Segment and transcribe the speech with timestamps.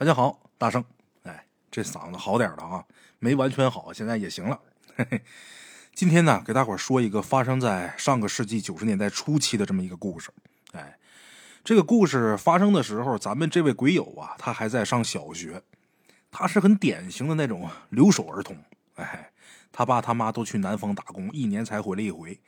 [0.00, 0.82] 大家好，大圣，
[1.24, 2.82] 哎，这嗓子好点了啊，
[3.18, 4.58] 没完全好，现在也行了。
[4.96, 5.22] 嘿嘿，
[5.94, 10.30] 今天呢，给大伙说一个发生在上个世纪九十年代初期的这么一个故事。
[10.72, 10.98] 哎，
[11.62, 15.62] 这个故事发生的时候，咱们这位鬼友啊，他还在上小学，
[16.30, 18.56] 他是很典型的那种留守儿童。
[18.94, 19.30] 哎，
[19.70, 22.40] 他爸他妈都去南方打工，一年才回来一回。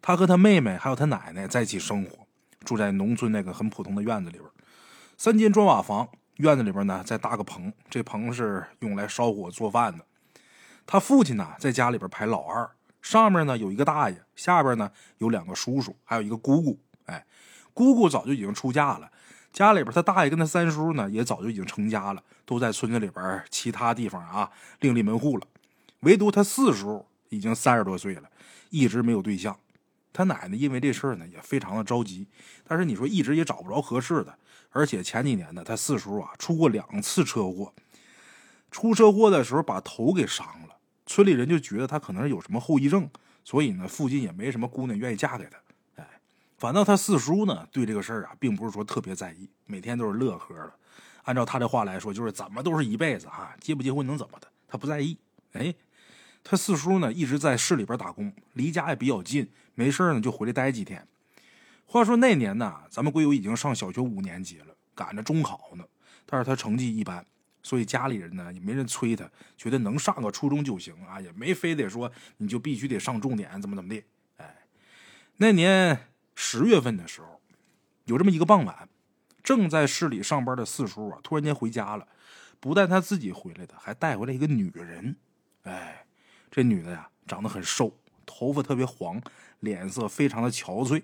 [0.00, 2.26] 他和他妹妹还有他奶奶在一起生活，
[2.64, 4.50] 住在农村那个很普通的院子里边，
[5.18, 6.08] 三间砖瓦房。
[6.36, 10.04] 院子里边呢，再搭个棚，这棚是用来烧火做饭的。
[10.84, 12.70] 他父亲呢，在家里边排老二，
[13.00, 16.80] 上面呢有一个大爷，下边呢有两个叔叔，还有一个姑姑。
[17.06, 17.24] 哎，
[17.72, 19.10] 姑姑早就已经出嫁了，
[19.52, 25.46] 家里边他大爷跟他三叔呢也早就已经成家了，都在村子里边其他地方啊另立门户了。
[26.00, 28.28] 唯独他四叔已经三十多岁了，
[28.70, 29.56] 一直没有对象。
[30.12, 32.26] 他奶奶因为这事儿呢也非常的着急，
[32.66, 34.38] 但是你说一直也找不着合适的。
[34.74, 37.72] 而且前几年呢，他四叔啊出过两次车祸，
[38.72, 43.08] 出车祸的时候把头给伤了，村里人就觉得他可能是有什么后遗症，
[43.44, 46.02] 所以呢，附近也没什么姑娘愿意嫁给他。
[46.02, 46.20] 哎，
[46.58, 50.72] 反倒他四叔呢，对这个事儿啊，并不是说特别在意，每天都是乐呵的。
[51.22, 55.16] 按照他的话来说，就是怎么都是一辈子哈，结不结婚能怎么的，他不在意。
[55.52, 55.72] 哎，
[56.42, 61.06] 他四叔呢一直在市里边打工，离家也比较近，没事呢就回来待几天。
[61.94, 65.84] 话说那年呢，咱们贵友已经上小学五年级了，赶着中考呢。
[66.26, 67.24] 但是他成绩一般，
[67.62, 74.02] 所以家里人呢也没人催他，觉得能上个初中就行啊，也没非得说你就必须得上重点，怎么怎么的。
[74.38, 74.66] 哎，
[75.36, 77.40] 那年十月份的时候，
[78.06, 78.88] 有这么一个傍晚，
[79.44, 82.08] 正在市里上班的四叔啊，突然间回家了，
[82.58, 85.14] 不但他自己回来的，还带回来一个女人。
[85.62, 86.04] 哎，
[86.50, 89.22] 这女的呀，长得很瘦，头发特别黄，
[89.60, 91.00] 脸色非常的憔悴。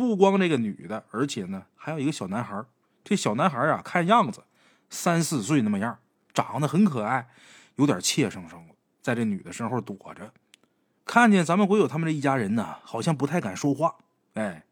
[0.00, 2.64] 不光这个女的，而且呢，还有一个小男孩。
[3.04, 4.44] 这小男孩啊，看样子
[4.88, 5.98] 三四岁那么样，
[6.32, 7.28] 长得很可爱，
[7.76, 8.66] 有点怯生生，
[9.02, 10.32] 在这女的身后躲着。
[11.04, 13.96] 看见咱们鬼友他们这一家人呢，好像不太敢说话。
[14.32, 14.64] 哎，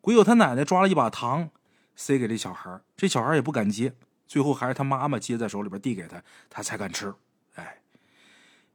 [0.00, 1.50] 鬼友他奶奶抓了一把糖，
[1.96, 3.94] 塞给这小孩，这小孩也不敢接，
[4.28, 7.12] 最后还是他妈妈接在手里边递给他，他才敢吃。
[7.56, 7.78] 哎，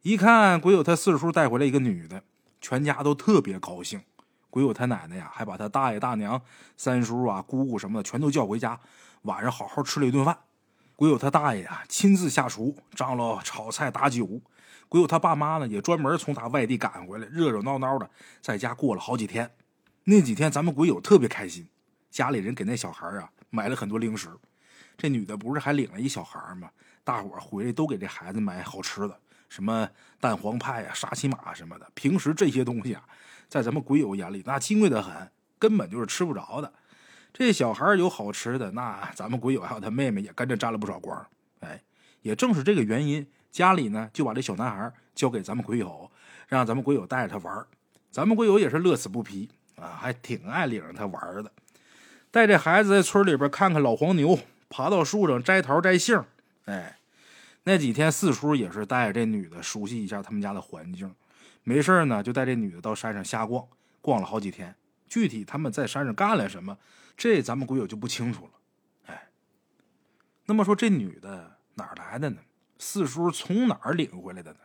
[0.02, 2.24] 一看鬼友他四叔带回来一个女的，
[2.60, 4.02] 全家都特别高兴。
[4.54, 6.40] 鬼友他奶奶呀，还把他大爷大娘、
[6.78, 8.80] 三叔啊、姑姑什么的全都叫回家，
[9.24, 10.38] 晚上好好吃了一顿饭。
[10.96, 14.40] 鬼友他大爷啊，亲自下厨，张罗炒菜打酒。
[14.88, 18.08] 鬼友他爸妈呢，也专门从他外地赶回来，热热闹闹的
[18.42, 19.50] 在家过了好几天。
[20.04, 21.68] 那几天咱们鬼友特别开心，
[22.12, 24.30] 家里人给那小孩啊买了很多零食。
[24.96, 26.70] 这女的不是还领了一小孩吗？
[27.04, 29.90] 大伙回来都给这孩子买好吃的，什么
[30.20, 31.92] 蛋黄派呀、沙琪玛什么的。
[31.96, 33.04] 平时这些东西啊。
[33.54, 36.74] 在咱们鬼友眼里，那金贵的很，根本就是吃不着的。
[37.32, 41.24] 这小孩有好吃的，那咱们鬼友还有他妹妹也跟着沾了不少光。
[41.60, 41.80] 哎，
[42.24, 46.10] 也正是这个原因，家里呢就把这小男孩交给咱们鬼友，
[46.48, 47.64] 让咱们鬼友带着他玩。
[48.10, 51.52] 咱们鬼友也是乐此不疲啊，还挺爱领着他玩的。
[52.32, 56.20] 带着孩子在村里边看看老黄牛，爬到树上摘桃摘杏。
[56.66, 56.98] 哎，
[57.66, 61.14] 那几天四叔也是带着这女的熟悉一下他们家的环境。
[61.64, 63.68] 没事呢，就带这女的到山上瞎逛，
[64.02, 64.76] 逛了好几天。
[65.08, 66.78] 具体他们在山上干了什么，
[67.16, 68.52] 这咱们鬼友就不清楚了。
[69.06, 69.30] 哎，
[70.46, 72.42] 那么说这女的哪儿来的呢？
[72.80, 74.60] 四叔从哪儿领回来的呢？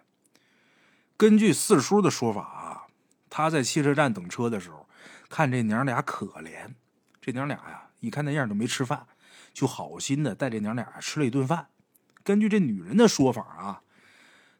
[1.17, 2.87] 根据四叔的说法啊，
[3.29, 4.89] 他在汽车站等车的时候，
[5.29, 6.75] 看这娘俩可怜，
[7.21, 9.07] 这娘俩呀，一看那样都没吃饭，
[9.53, 11.69] 就好心的带这娘俩吃了一顿饭。
[12.25, 13.83] 根据这女人的说法啊，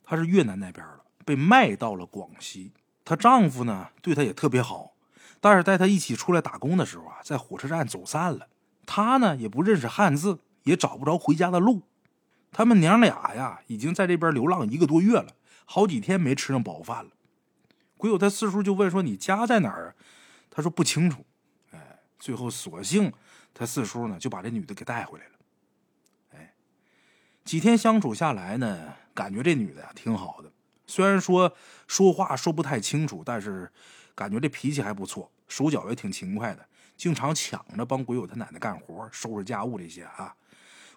[0.05, 1.01] 她是越南那边的。
[1.29, 2.73] 被卖到了广西，
[3.05, 4.95] 她丈夫呢对她也特别好，
[5.43, 8.49] 但是带她一起出来打工的时候啊，在火车站走散了。
[8.87, 11.83] 她呢也不认识汉字，也找不着回家的路。
[12.51, 15.35] 他们娘俩呀，已经在这边流浪一个多月了，
[15.67, 17.11] 好几天没吃上饱饭了。
[17.99, 19.95] 鬼友他四叔就问说：“你家在哪儿？”
[20.49, 21.27] 他说不清楚。
[21.73, 23.13] 哎，最后索性
[23.53, 25.33] 他四叔呢就把这女的给带回来了。
[26.33, 26.55] 哎，
[27.45, 30.51] 几天相处下来呢，感觉这女的呀挺好的。
[30.89, 31.55] 虽然说
[31.87, 33.71] 说话说不太清楚，但是
[34.17, 40.35] 感觉这脾气还不错，手脚也挺勤快的，经常抢着帮鬼友他奶奶干活、收拾家务这些啊。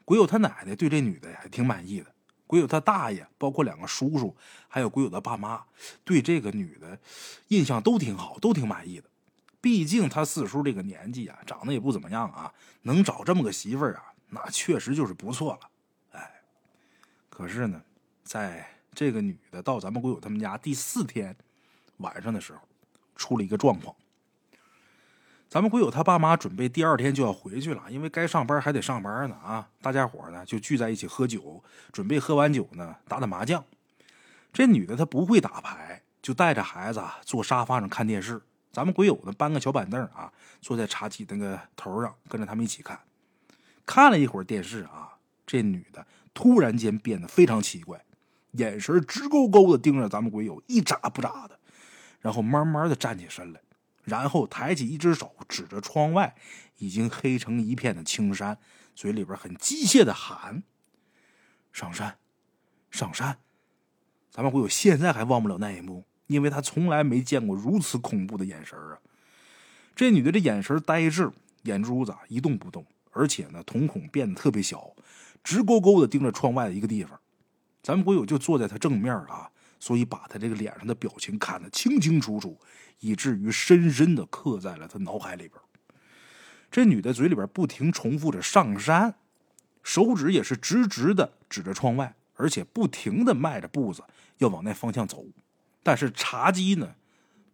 [0.04, 2.08] 鬼友他奶奶对这女的还挺满意的，
[2.48, 4.36] 鬼友他大爷，包括两个叔叔，
[4.68, 5.64] 还有鬼友的爸妈，
[6.04, 6.98] 对这个女的
[7.50, 9.08] 印象都挺好，都挺满意的。
[9.62, 12.52] 毕竟他四叔这个年纪啊，长得也不怎么样啊，
[12.82, 15.70] 能找这么个媳妇儿啊，那确实就是不错了。
[16.14, 16.42] 哎，
[17.30, 17.80] 可是呢，
[18.24, 21.36] 在这个女的到咱们鬼友他们家第四天
[21.98, 22.60] 晚上的时候，
[23.16, 23.96] 出了一个状况。
[25.50, 29.68] 咱们鬼友他爸妈准备第二天就要回去了，因为该上班还得上班呢啊！
[29.82, 31.62] 大家伙呢就聚在一起喝酒，
[31.92, 33.62] 准备喝完酒呢打打麻将。
[34.54, 38.42] 这女的她不会打牌，就带着孩子坐沙发上看电视。
[38.72, 42.98] 咱们鬼友呢搬个小板凳啊，坐在茶几那个头上，跟着他们一起看。
[43.86, 48.02] 看了一会儿电视啊，这女的突然间变得非常奇怪，
[48.51, 51.59] 眼神直勾勾的盯着咱们鬼友，一眨不眨的，
[52.19, 53.62] 然后慢慢的站起身来。
[54.03, 56.36] 然后抬起一只手指着窗外
[56.80, 58.57] 已经黑成一片的青山，
[58.95, 60.63] 嘴里边很机械的喊
[61.71, 62.18] ：“上山，
[62.89, 63.38] 上山！”
[64.31, 68.98] 咱们会友现在还忘不了那一幕，因为他从来没见过如此恐怖的眼神啊！
[69.95, 71.31] 这女的这眼神呆滞，
[71.63, 74.95] 眼珠子一动不动，而且呢瞳孔变得特别小，
[75.44, 77.19] 直勾勾的盯着窗外的一个地方。
[77.81, 79.50] 咱们会友就坐在他正面啊。
[79.83, 82.56] 所以把他这个脸上的表情看得清清楚楚，
[83.00, 85.60] 以至于深深的刻在了他脑海里边。
[86.69, 89.16] 这女的嘴里边不停重复着“上山”，
[89.81, 94.04] 手指也是直直的指着窗外，而且不停的迈着步子
[94.38, 95.25] 要往那方向走。
[95.81, 96.94] 但是茶几呢，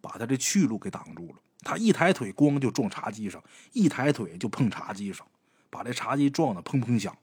[0.02, 1.36] 把他这去路给挡住了。
[1.62, 3.40] 他一抬腿，咣就撞茶几上；
[3.72, 5.26] 一抬腿就碰茶几上，
[5.70, 7.18] 把这茶几撞得砰砰响。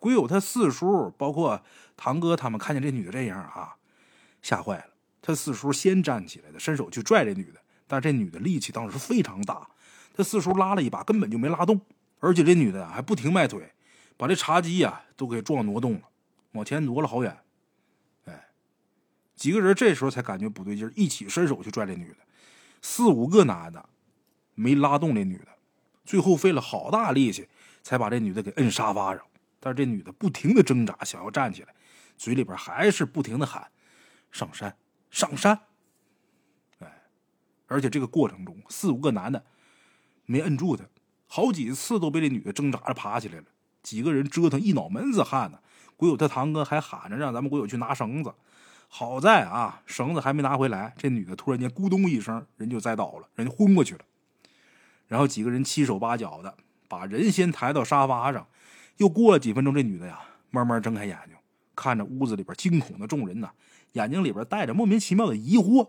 [0.00, 1.62] 鬼友他四叔，包括
[1.96, 3.76] 堂哥他们，看见这女的这样啊。
[4.42, 4.86] 吓坏了，
[5.20, 9.68] 他四叔先站起来的，伸手去拽这女的，但这女的力气当时非常大，
[10.14, 11.78] 他四叔拉了一把，根本就没拉动，
[12.20, 13.70] 而且这女的还不停迈腿，
[14.16, 16.02] 把这茶几呀都给撞挪动了，
[16.52, 17.36] 往前挪了好远。
[18.24, 18.48] 哎，
[19.36, 22.16] 几个人这时候才感觉不对劲，一起伸手去拽这女的，
[22.80, 23.86] 四五个男的
[24.54, 25.48] 没拉动这女的，
[26.06, 27.46] 最后费了好大力气
[27.82, 29.22] 才把这女的给摁沙发上，
[29.60, 31.74] 但是这女的不停的挣扎，想要站起来，
[32.16, 33.70] 嘴里边还是不停的喊。
[34.32, 34.76] 上山，
[35.10, 35.60] 上山！
[36.78, 37.02] 哎，
[37.66, 39.44] 而且这个过程中，四五个男的
[40.24, 40.84] 没摁住他，
[41.26, 43.44] 好几次都被这女的挣扎着爬起来了。
[43.82, 45.58] 几个人折腾一脑门子汗呢。
[45.96, 48.34] 鬼友他堂哥还喊着让咱们鬼友去拿绳子。
[48.88, 54.04] 好在啊，绳子还没拿回来，这女的突然间咕咚一声，人就栽倒了，人就昏过去了。
[55.08, 56.56] 然后几个人七手八脚的
[56.88, 58.46] 把人先抬到沙发上。
[59.00, 60.20] 又过了几分钟，这女的呀
[60.50, 61.34] 慢慢睁开眼睛，
[61.74, 63.50] 看着屋子里边惊恐的众人呢。
[63.92, 65.88] 眼睛里边带着莫名其妙的疑惑，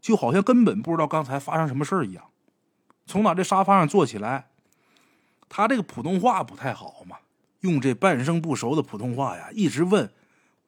[0.00, 2.24] 就好像根本不知道刚才发生什么事儿一样。
[3.06, 4.48] 从哪这沙发上坐起来，
[5.48, 7.18] 她这个普通话不太好嘛，
[7.60, 10.12] 用这半生不熟的普通话呀，一直问：“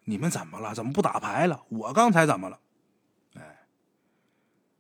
[0.07, 0.73] 你们怎么了？
[0.73, 1.65] 怎么不打牌了？
[1.69, 2.61] 我刚才怎么了？”
[3.35, 3.67] 哎，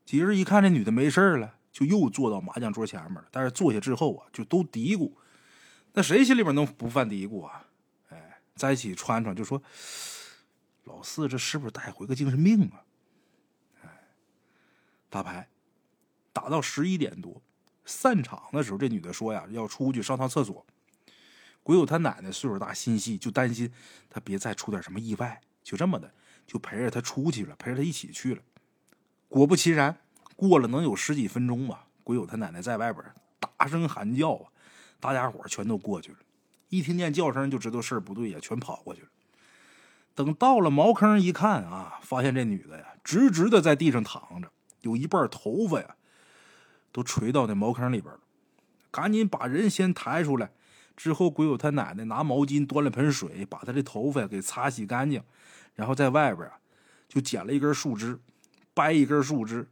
[0.05, 3.25] 几人一看这女的没事了，就又坐到麻将桌前面了。
[3.33, 5.11] 但是坐下之后啊，就都嘀咕。
[5.97, 7.65] 那谁心里边能不犯嘀咕啊？
[8.11, 9.61] 哎，在一起串串就说。
[10.85, 12.85] 老四，这是不是带回个精神病啊？
[13.83, 13.89] 哎，
[15.09, 15.49] 打牌
[16.33, 17.43] 打到十一点多，
[17.85, 20.65] 散场的时候，这女的说呀，要出去上趟厕所。
[21.65, 23.73] 鬼友他奶奶岁数大，心细，就担心
[24.09, 26.13] 他别再出点什么意外，就这么的，
[26.47, 28.43] 就陪着他出去了，陪着他一起去了。
[29.29, 29.99] 果不其然，
[30.37, 33.05] 过了能有十几分钟吧，鬼友他奶奶在外边
[33.41, 34.53] 大声喊叫啊，
[35.01, 36.19] 大家伙全都过去了。
[36.69, 39.09] 一听见叫声，就知道事儿不对呀，全跑过去了。
[40.15, 44.51] 等到了茅坑一看啊，发现这女的呀，直直的在地上躺着，
[44.81, 45.97] 有一半头发呀，
[46.91, 48.21] 都垂到那茅坑里边了。
[48.91, 50.51] 赶紧把人先抬出来，
[50.97, 55.23] 之后鬼友他奶奶拿毛巾端了盆水，把他的头发给擦洗干净，
[55.75, 56.59] 然后在外边啊，
[57.07, 58.19] 就捡了一根树枝，
[58.73, 59.69] 掰一根树枝，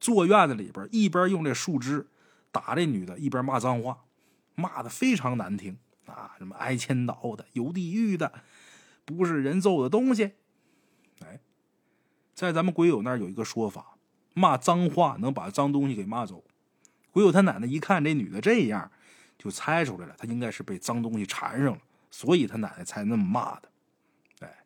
[0.00, 2.08] 坐院子里边，一边用这树枝
[2.50, 3.98] 打这女的，一边骂脏话，
[4.54, 8.32] 骂的非常难听啊，什么挨千刀的，有地狱的。
[9.04, 10.32] 不是人揍的东西，
[11.24, 11.40] 哎，
[12.34, 13.96] 在咱们鬼友那儿有一个说法，
[14.32, 16.44] 骂脏话能把脏东西给骂走。
[17.10, 18.90] 鬼友他奶奶一看这女的这样，
[19.36, 21.78] 就猜出来了，她应该是被脏东西缠上了，
[22.12, 23.68] 所以他奶奶才那么骂的。
[24.40, 24.64] 哎，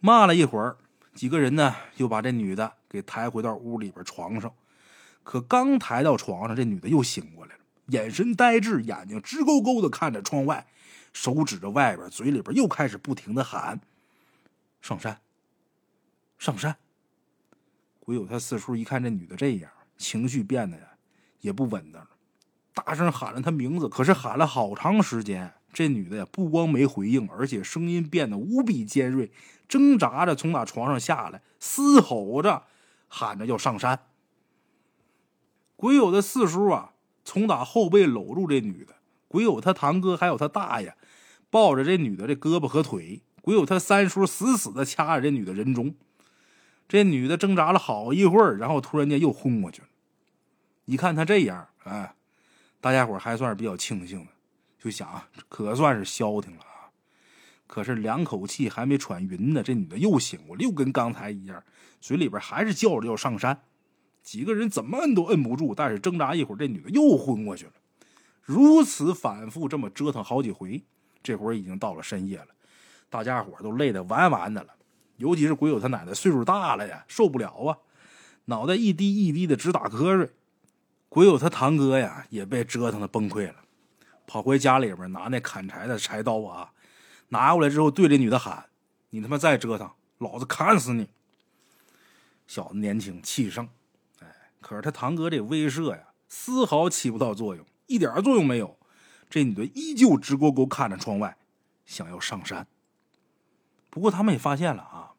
[0.00, 0.78] 骂了一会儿，
[1.14, 4.52] 几个人呢又把这女的给抬回到屋里边床上，
[5.22, 10.66] 可刚抬到床上，这女的又醒过来了，眼神呆滞，眼睛直勾勾的看着窗外。
[11.12, 13.80] 手指着外边，嘴里边又开始不停的喊
[14.82, 15.18] ：“上山，
[16.38, 16.76] 上山。”
[17.98, 20.84] 鬼友他四叔一看这女的这样，情绪变得呀
[21.40, 22.10] 也不稳当了，
[22.74, 23.88] 大声喊了她名字。
[23.88, 29.32] 可是喊了好长时间，这女的呀不光没回应，而且声音变得无比尖锐，
[29.66, 32.64] 挣扎着从那床上下来，嘶吼着
[33.08, 34.00] 喊着要上山。
[35.76, 36.92] 鬼友的四叔啊，
[37.26, 38.94] 从打后背搂住这女的。
[39.28, 40.96] 鬼友他堂哥还有他大爷。
[41.48, 45.94] 抱着这女的这胳膊和腿，鬼友他三叔死死的掐着这女的人中。
[46.88, 49.88] 这女的挣扎了好一会儿，然后突然间又昏过去了。
[50.86, 52.14] 一看他这样，啊，
[52.80, 54.32] 大家伙还算是比较庆幸的，
[54.78, 56.90] 就想可算是消停了啊。
[57.66, 61.62] 可是两口气还没喘匀呢，这女的又醒过，又跟刚才一样，
[62.00, 63.62] 嘴里边还是叫着要上山。
[64.26, 67.72] 几个人怎么摁都摁不住，但是挣扎一会儿，这女的又昏过去了。
[68.42, 70.82] 如此反复这么折腾好几回，
[71.22, 72.48] 这会儿已经到了深夜了，
[73.08, 74.70] 大家伙都累得完完的了。
[75.18, 77.78] 尤其是鬼友他奶奶岁数大了呀，受不了啊，
[78.46, 80.32] 脑袋一滴一滴的直打瞌睡。
[81.08, 83.54] 鬼友他堂哥呀，也被折腾的崩溃了，
[84.26, 86.72] 跑回家里边拿那砍柴的柴刀啊，
[87.28, 88.66] 拿过来之后对这女的喊
[89.10, 91.06] ：“你他妈再折腾，老子砍死你！”
[92.48, 93.68] 小子年轻气盛，
[94.66, 98.76] 可是他堂哥这威慑呀，丝毫起不到作用，一点作用没有。
[99.30, 101.36] 这女的依旧直勾勾看着窗外，
[101.84, 102.66] 想要上山。
[103.90, 105.12] 不过他们也发现了啊，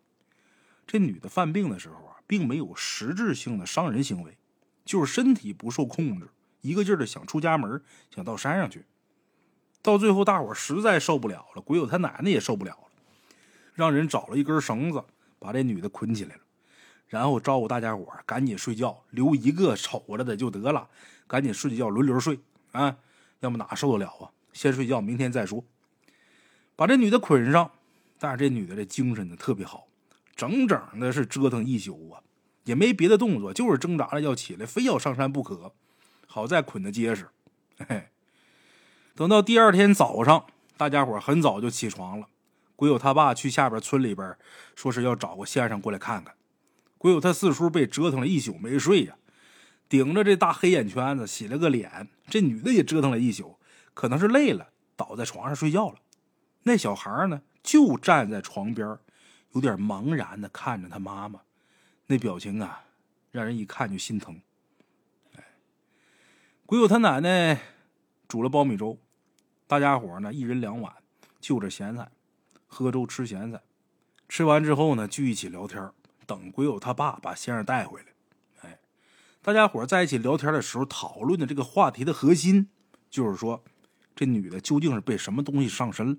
[0.85, 4.37] 这女的犯病的时候啊，并没有实质性的伤人行为，
[4.83, 6.27] 就是身体不受控制，
[6.59, 7.81] 一个劲儿的想出家门，
[8.13, 8.83] 想到山上去。
[9.81, 12.89] 到最后，大伙实在受不了了，鬼友他奶奶也受不了了，
[13.73, 15.01] 让人找了一根绳子，
[15.39, 16.41] 把这女的捆起来了，
[17.07, 20.87] 然后招呼大家伙赶紧睡觉，留一个瞅着的就得了，
[21.27, 22.39] 赶紧睡觉，轮流睡
[22.71, 22.97] 啊，
[23.39, 24.31] 要么哪受得了啊？
[24.53, 25.63] 先睡觉，明天再说。
[26.75, 27.71] 把这女的捆上。
[28.19, 29.85] 但是这女的这精神呢特别好，
[30.35, 32.19] 整整的是折腾一宿啊，
[32.63, 35.71] 也没别的动作，就是挣扎着要起来，非要上山不可。
[36.25, 37.29] 好在捆的结实。
[37.87, 38.07] 嘿，
[39.13, 40.47] 等到第二天早上，
[40.77, 42.25] 大家伙很早就起床了。
[42.75, 44.35] 鬼友他爸去下边村里边，
[44.75, 46.33] 说是要找个先生过来看看。
[46.97, 49.17] 鬼友他四叔被折腾了一宿没睡呀，
[49.87, 52.09] 顶着这大黑眼圈子洗了个脸。
[52.27, 53.57] 这女的也折腾了一宿，
[53.93, 55.99] 可能是累了，倒在床上睡觉了。
[56.63, 57.41] 那小孩呢？
[57.63, 58.97] 就站在床边，
[59.51, 61.41] 有点茫然的看着他妈妈，
[62.05, 62.85] 那表情啊，
[63.29, 64.39] 让人一看就心疼。
[65.35, 65.43] 哎，
[66.65, 67.61] 鬼友他奶奶
[68.25, 68.97] 煮了苞米粥，
[69.67, 70.93] 大家伙呢一人两碗，
[71.41, 72.09] 就着咸菜，
[72.67, 73.61] 喝粥吃咸菜。
[74.29, 75.91] 吃完之后呢，聚一起聊天，
[76.27, 78.07] 等鬼友他爸把先生带回来。
[78.61, 78.79] 哎，
[79.41, 82.69] 大家伙在一起聊天的时候，讨论的这个话题的核心，
[83.09, 83.63] 就是说，
[84.13, 86.17] 这女的究竟是被什么东西上身了。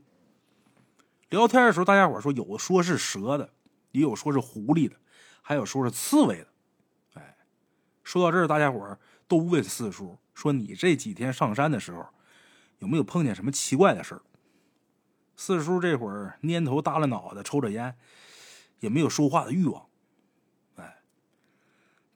[1.28, 3.52] 聊天的时候，大家伙说有说是蛇的，
[3.92, 4.96] 也有说是狐狸的，
[5.42, 6.48] 还有说是刺猬的。
[7.14, 7.36] 哎，
[8.02, 8.98] 说到这儿，大家伙
[9.28, 12.06] 都问四叔说：“你这几天上山的时候，
[12.78, 14.22] 有没有碰见什么奇怪的事儿？”
[15.36, 17.94] 四叔这会儿蔫头耷拉脑袋，抽着烟，
[18.80, 19.87] 也没有说话的欲望。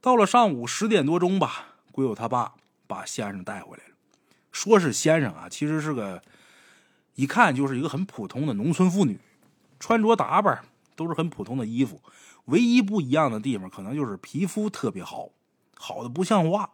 [0.02, 2.52] 到了上午十点多钟吧，鬼友他爸
[2.87, 3.94] 把先生带回来了，
[4.50, 6.23] 说是先生啊，其实是个。
[7.14, 9.18] 一看就是一个很普通的农村妇女，
[9.78, 10.64] 穿着打扮
[10.97, 12.00] 都是很普通的衣服，
[12.47, 15.28] 唯一不一样的地方可能就是皮肤特别好，
[15.76, 16.71] 好的不像话。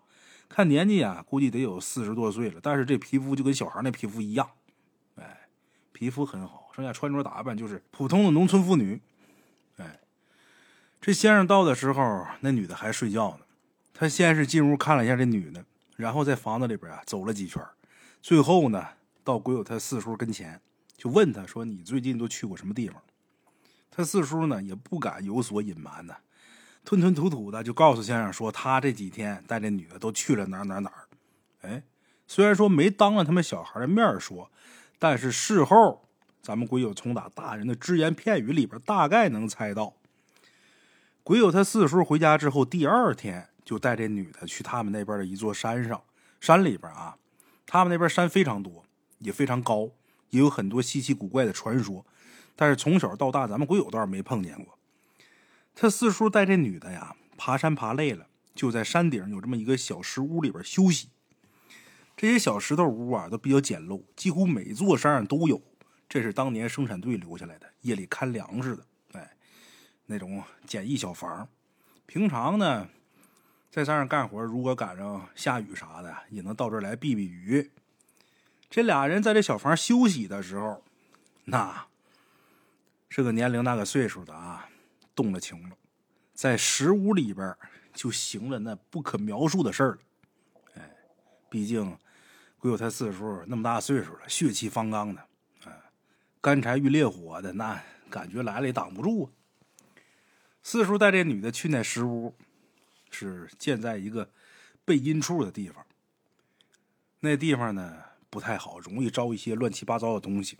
[0.49, 4.49] 看年纪啊，估计得有四十多岁了，但是这皮肤就跟小孩那皮肤一样，
[5.16, 5.49] 哎，
[5.90, 6.70] 皮肤很好。
[6.73, 9.02] 剩下穿着打扮就是普通的农村妇女，
[11.00, 13.44] 这先生到的时候，那女的还睡觉呢。
[13.94, 15.64] 他先是进屋看了一下这女的，
[15.96, 17.62] 然后在房子里边啊走了几圈，
[18.22, 18.86] 最后呢。
[19.24, 20.58] 到鬼友他四叔跟前，
[20.96, 23.02] 就问他说：“你最近都去过什么地方？”
[23.92, 26.16] 他四叔呢也不敢有所隐瞒呢，
[26.82, 30.90] 吞吞吐吐的就告诉先生说：“他这几天带这女的都去了哪哪哪。”
[31.60, 31.82] 哎，
[32.26, 34.50] 虽然说没当着他们小孩的面说，
[34.98, 36.08] 但是事后
[36.40, 39.92] 咱们鬼友从打大人的只言片语里边大概能猜到，
[41.28, 46.02] 鬼友他四叔回家之后，第二天就带这女的去他们那边的一座山上，
[46.40, 47.18] 山里边啊，
[47.66, 48.87] 他们那边山非常多。
[49.18, 49.90] 也非常高，
[50.30, 52.06] 也有很多稀奇古怪的传说，
[52.56, 54.78] 但是从小到大，咱们鬼友倒是没碰见过。
[55.75, 61.11] 他四叔带这女的呀，爬山爬累了，就在山顶有这么一个小石屋里边休息。
[62.16, 65.61] 这些小石头屋啊，都比较简陋，几乎每座山上都有。
[66.08, 68.87] 这是当年生产队留下来的，夜里看粮食的，
[70.08, 71.48] 那种简易小房。
[72.06, 72.88] 平常呢，
[73.70, 77.70] 在山上干活，如果赶上下雨啥的，也能到这儿来避避雨。
[78.70, 80.82] 这俩人在这小房休息的时候，
[81.44, 81.86] 那
[83.08, 84.68] 这个年龄那个岁数的啊，
[85.14, 85.76] 动了情了，
[86.32, 87.54] 在石屋里边
[87.92, 89.98] 就行了那不可描述的事儿了。
[90.74, 90.90] 哎，
[91.50, 91.96] 毕竟
[92.58, 95.20] 鬼友他四叔那么大岁数了，血气方刚的，
[95.64, 95.72] 啊，
[96.40, 99.38] 干柴遇烈火的，那感觉来了也挡不住啊。
[100.70, 102.34] 四叔带这女的去那石屋，
[103.10, 104.30] 是建在一个
[104.84, 105.87] 背阴处的地方。
[107.20, 108.02] 那地方呢？
[108.28, 110.58] 不太好，容易招一些乱七八糟的东西。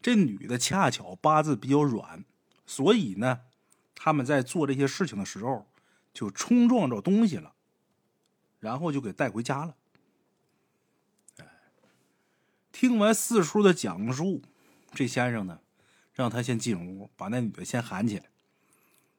[0.00, 2.24] 这女的恰巧八字比较软，
[2.64, 3.42] 所以呢，
[3.94, 5.66] 他们在做这些事情的时候
[6.14, 7.52] 就冲撞着东西了。
[8.60, 9.76] 然后就给带回家了。
[11.36, 11.44] 哎，
[12.72, 14.40] 听完四叔的讲述，
[14.94, 15.60] 这先生呢，
[16.14, 18.29] 让他先进屋，把那女的先喊起来。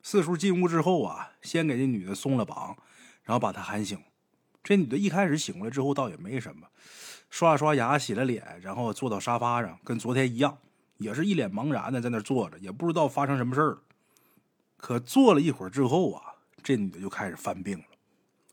[0.03, 2.75] 四叔进屋之后啊，先给这女的松了绑，
[3.23, 4.01] 然后把她喊醒。
[4.63, 6.67] 这女的一开始醒过来之后，倒也没什么，
[7.29, 10.57] 刷了刷牙，洗了脸，然后坐到沙发上，跟昨天一样，
[10.97, 13.79] 也是一脸茫然的在那坐着，也不知道发生什么事儿。
[14.77, 17.85] 可坐了一会儿之后啊，这女的就开始犯病了，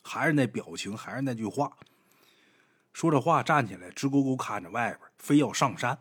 [0.03, 1.77] 还是那表情，还是那句话，
[2.93, 5.99] 说着话站起来，直勾勾看着外边，非要上山。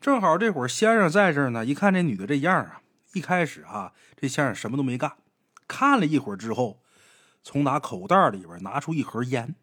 [0.00, 2.79] 正好这会儿先生在这儿呢，一看这女的这样啊，
[3.12, 5.16] 一开始啊，这先生什么都没干，
[5.66, 6.82] 看了一会儿之后。
[7.42, 9.54] 从打口袋里边拿出一盒烟，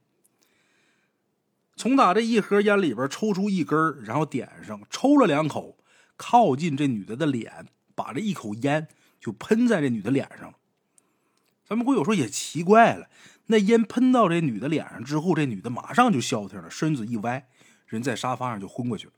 [1.75, 5.77] 从打这一盒烟里边抽出一根，然后点上，抽了两口，
[6.15, 8.87] 靠近这女的的脸，把这一口烟
[9.19, 10.57] 就喷在这女的脸上了。
[11.63, 13.11] 咱们会友说也奇怪了，
[13.45, 17.47] 那烟喷到这女的脸上之后，这女的马上就消停了，身子一歪，
[17.85, 19.13] 人在沙发上就昏过去了。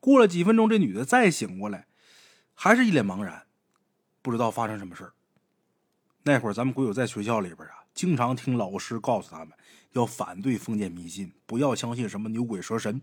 [0.00, 1.86] 过了几分钟，这女的再醒过来，
[2.54, 3.46] 还是一脸茫然，
[4.20, 5.12] 不知道发生什么事。
[6.24, 9.48] 那会儿咱们鬼友在学校里边啊，经常听老师告诉他们
[9.92, 13.02] 要反对封建迷信，不要相信什么牛鬼蛇神。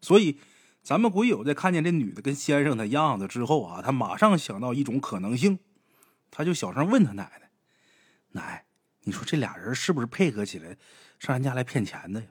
[0.00, 0.38] 所以，
[0.82, 5.58] 咱们鬼友在看见这女的跟先生的样子之后啊，他马上想到一种可能性，
[6.30, 7.50] 他就小声问他奶奶
[8.32, 8.64] ：“奶，
[9.02, 10.78] 你说这俩人是不是配合起来
[11.18, 12.28] 上人家来骗钱的呀？”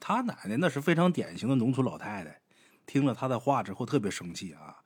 [0.00, 2.40] 他奶奶那是非常典型的农村老太太，
[2.86, 4.81] 听了他的话之后特别生气啊，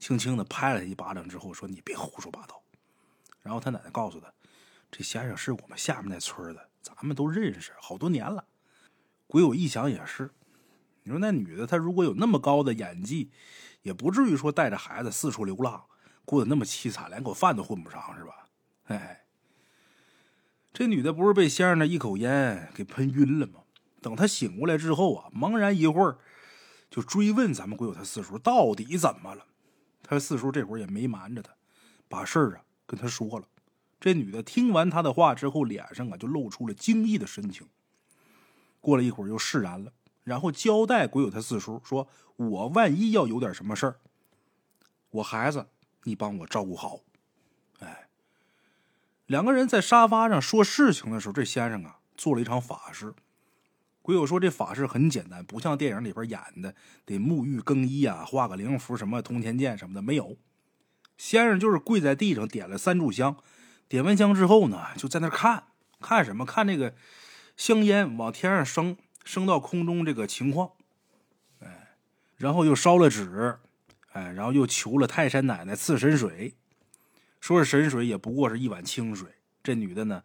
[0.00, 2.60] 轻轻的拍了他一巴掌之后说：“你别胡说八道。”
[3.42, 4.32] 然后他奶奶告诉他
[4.90, 8.46] ：“这先生是我们下面那村的，咱们都认识好多年了。”
[9.28, 10.30] 鬼友一想也是，
[11.04, 13.30] 你说那女的她如果有那么高的演技，
[13.82, 15.84] 也不至于说带着孩子四处流浪，
[16.24, 18.46] 过得那么凄惨，连口饭都混不上，是吧？
[18.86, 19.24] 哎，
[20.72, 23.60] 这女的不是被先生那一口烟给喷晕了吗？
[24.00, 26.18] 等她醒过来之后啊，茫然一会儿，
[26.90, 29.46] 就追问咱们鬼友他四叔到底怎么了。
[30.10, 31.54] 他四叔这会儿也没瞒着他，
[32.08, 32.64] 把事儿啊。
[32.84, 33.46] 跟他说了，
[34.00, 37.68] 这女的听完他的话之后，脸上啊就露出了惊异的神情。
[38.80, 39.92] 过了一会儿又释然了，
[40.24, 44.00] 然后交代鬼友他四叔说：“我万一要有点什么事儿，
[45.10, 45.68] 我孩子
[46.02, 46.98] 你帮我照顾好。”
[47.78, 48.08] 哎，
[49.26, 53.14] 两个人在沙发上说事情的时候，这先生啊做了一场法事。
[54.02, 60.36] 鬼友说这法事很简单，不像电影里边演的得沐浴更衣啊，画个灵符什么通天剑什么的没有。
[61.18, 63.36] 先生就是跪在地上点了三炷香，
[63.88, 65.64] 点完香之后呢，就在那看
[66.00, 66.46] 看什么？
[66.46, 66.94] 看那个
[67.58, 70.72] 香烟往天上升，升到空中这个情况。
[71.60, 71.96] 哎，
[72.36, 73.58] 然后又烧了纸，
[74.12, 76.56] 哎，然后又求了泰山奶奶赐神水，
[77.38, 79.28] 说是神水也不过是一碗清水。
[79.62, 80.22] 这女的呢，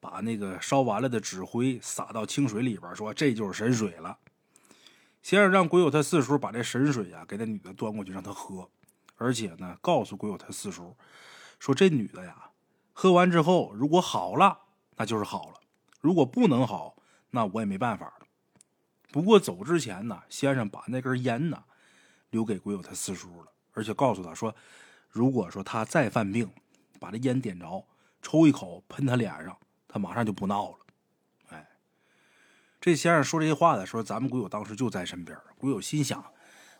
[0.00, 4.18] 把那个烧完了的纸灰撒到清水里边，说这就是神水了。
[5.22, 8.68] 先生让鬼友他四叔把这神水呀给那女的端过去，让她喝。
[9.16, 10.96] 而且呢，告诉鬼友他四叔，
[11.58, 12.50] 说这女的呀，
[12.92, 14.60] 喝完之后如果好了，
[14.96, 15.54] 那就是好了；
[16.00, 16.94] 如果不能好，
[17.30, 18.26] 那我也没办法了。
[19.10, 21.64] 不过走之前呢，先生把那根烟呢
[22.30, 24.54] 留给鬼友他四叔了，而且告诉他说，
[25.10, 26.48] 如果说他再犯病，
[27.00, 27.84] 把这烟点着，
[28.22, 30.78] 抽一口喷他脸上，他马上就不闹了。
[31.48, 31.68] 哎，
[32.80, 36.24] 这先生说这些话的时候，咱们鬼友当时就在身边，鬼友心想。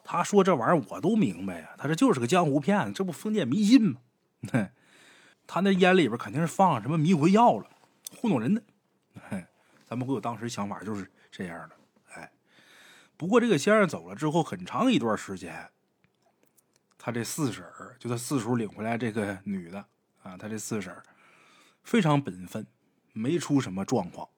[0.04, 4.00] 他说这玩意儿我都明白呀，他这就是个江湖骗子，这不封建迷信吗？
[4.52, 4.70] 哼，
[5.46, 7.68] 他那烟里边肯定是放上什么迷魂药了，
[8.16, 8.62] 糊弄人的。
[9.84, 11.76] 咱们会有当时想法就是这样的。
[12.14, 12.30] 哎，
[13.16, 15.70] 不过这个先生走了之后，很长一段时间，
[16.98, 19.84] 他这四婶儿就他四叔领回来这个女的
[20.22, 21.02] 啊，他这四婶儿
[21.82, 22.66] 非常本分，
[23.18, 24.28] 没出什么状况，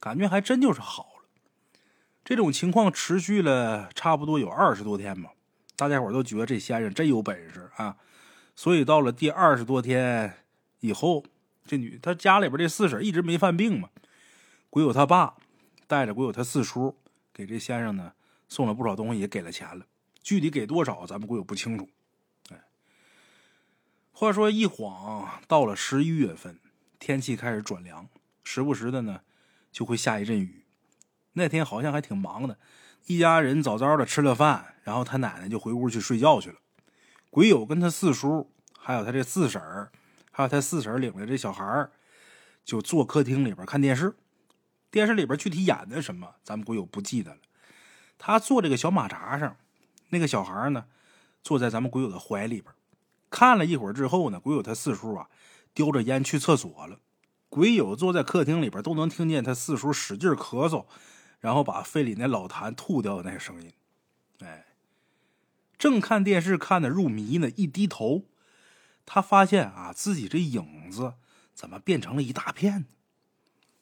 [0.00, 1.28] 感觉还真就是好了。
[2.24, 5.30] 这种情况持续了差不多有二十多天吧，
[5.76, 7.96] 大家伙都觉得这先生真有本事啊，
[8.56, 10.38] 所以到了第二十多天
[10.80, 11.24] 以后，
[11.64, 13.90] 这女她家里边这四婶一直没犯病嘛，
[14.68, 15.36] 鬼友他爸
[15.86, 16.96] 带着鬼友他四叔
[17.32, 18.12] 给这先生呢
[18.48, 19.86] 送了不少东西，也给了钱了，
[20.20, 21.88] 具体给多少咱们鬼友不清楚。
[24.10, 26.58] 话说一晃到了十一月份，
[26.98, 28.08] 天气开始转凉，
[28.44, 29.20] 时不时的呢
[29.70, 30.64] 就会下一阵雨。
[31.34, 32.58] 那天好像还挺忙的，
[33.06, 36.56] 一家人早早的吃了饭，然后他奶奶就回屋去睡觉去了。
[37.30, 39.92] 鬼友跟他四叔，还有他这四婶儿，
[40.32, 41.92] 还有他四婶领着这小孩儿，
[42.64, 44.16] 就坐客厅里边看电视。
[44.90, 47.40] 电视里边具体演的什么，咱们鬼友不记得了。
[48.16, 49.56] 他坐这个小马扎上，
[50.08, 50.86] 那个小孩呢，
[51.42, 52.72] 坐在咱们鬼友的怀里边。
[53.28, 55.28] 看了一会儿之后呢，鬼友他四叔啊，
[55.76, 56.98] 叼着烟去厕所了。
[57.50, 60.86] 鬼友坐在客厅里边，都能听见他四叔使劲咳嗽，
[61.38, 63.72] 然后把肺里那老痰吐掉的那个声音。
[64.40, 64.66] 哎，
[65.78, 68.24] 正看电视看的入迷呢，一低头，
[69.04, 71.14] 他发现啊，自己这影子
[71.54, 72.86] 怎么变成了一大片呢？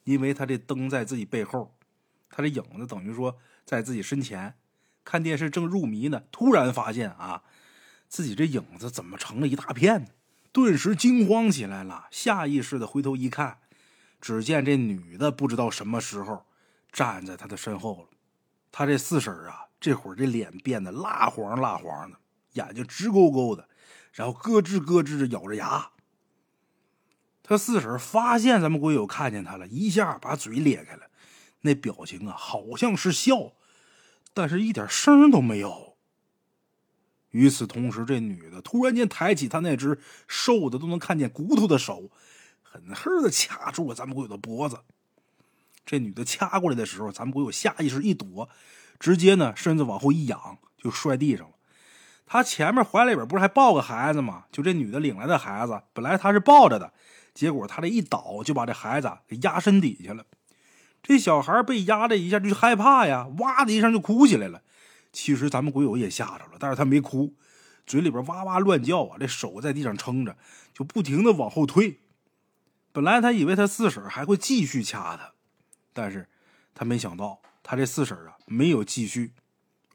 [0.03, 1.77] 因为他这灯在自己背后，
[2.29, 4.57] 他这影子等于说在自己身前。
[5.05, 7.43] 看电视正入迷呢，突然发现啊，
[8.09, 10.09] 自己这影子怎么成了一大片呢？
[10.55, 13.59] 顿时惊慌起来了，下意识的回头一看，
[14.21, 16.47] 只见这女的不知道什么时候
[16.93, 18.17] 站在他的身后了。
[18.71, 22.19] 他这四婶啊，这会儿这脸变得蜡黄蜡黄的，
[22.53, 23.69] 眼睛直勾勾的，
[24.13, 25.91] 然后咯吱咯吱的咬着牙。
[27.43, 31.11] 他四婶发现咱们鬼友看见他了，一下把嘴咧开了，
[31.63, 33.55] 那表情啊，好像是笑。
[34.33, 35.94] 但是一点声都没有。
[37.35, 42.09] 与此同时，这女的突然间抬起她那只瘦的都能看见骨头的手，
[42.63, 44.79] 狠狠的掐住了咱们鬼友的脖子。
[45.85, 48.49] 这女的掐过来的时候，咱们鬼友下意识一躲，
[49.01, 51.55] 直接呢身子往后一仰，就摔地上了。
[52.25, 54.45] 他前面怀里边不是还抱个孩子吗？
[54.53, 56.93] 就这女的领来的孩子，本来他是抱着的，
[57.35, 60.25] 结果他这一倒，就把这孩子给压身底下了。
[61.03, 64.63] 这小孩被压了一下，就害怕呀，哇的一声就哭起来了。
[65.15, 67.33] 其实咱们鬼友也吓着了，但是他没哭，
[67.87, 70.37] 嘴里边哇哇乱叫啊，这手在地上撑着，
[70.75, 72.01] 就不停的往后退。
[72.93, 75.33] 本来他以为他四婶还会继续掐他，
[75.93, 76.29] 但是
[76.75, 79.33] 他没想到他这四婶啊没有继续，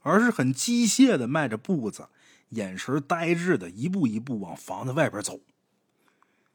[0.02, 2.08] 而是很机械的迈着步子，
[2.50, 5.42] 眼神呆滞的一步一步往房子外边走。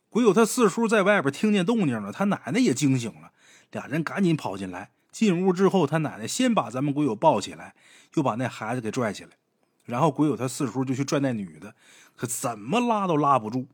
[0.09, 3.33] 鬼友他四叔在外边听见动静了，他奶奶也惊醒了。
[3.73, 7.77] 俩人赶紧跑进来，进屋之后，他奶奶先把咱们鬼友抱起来，
[8.15, 9.31] 又把那孩子给拽起来，
[9.85, 11.77] 然后鬼友他四叔就去拽那女的，
[12.17, 13.69] 可怎么拉都拉不住。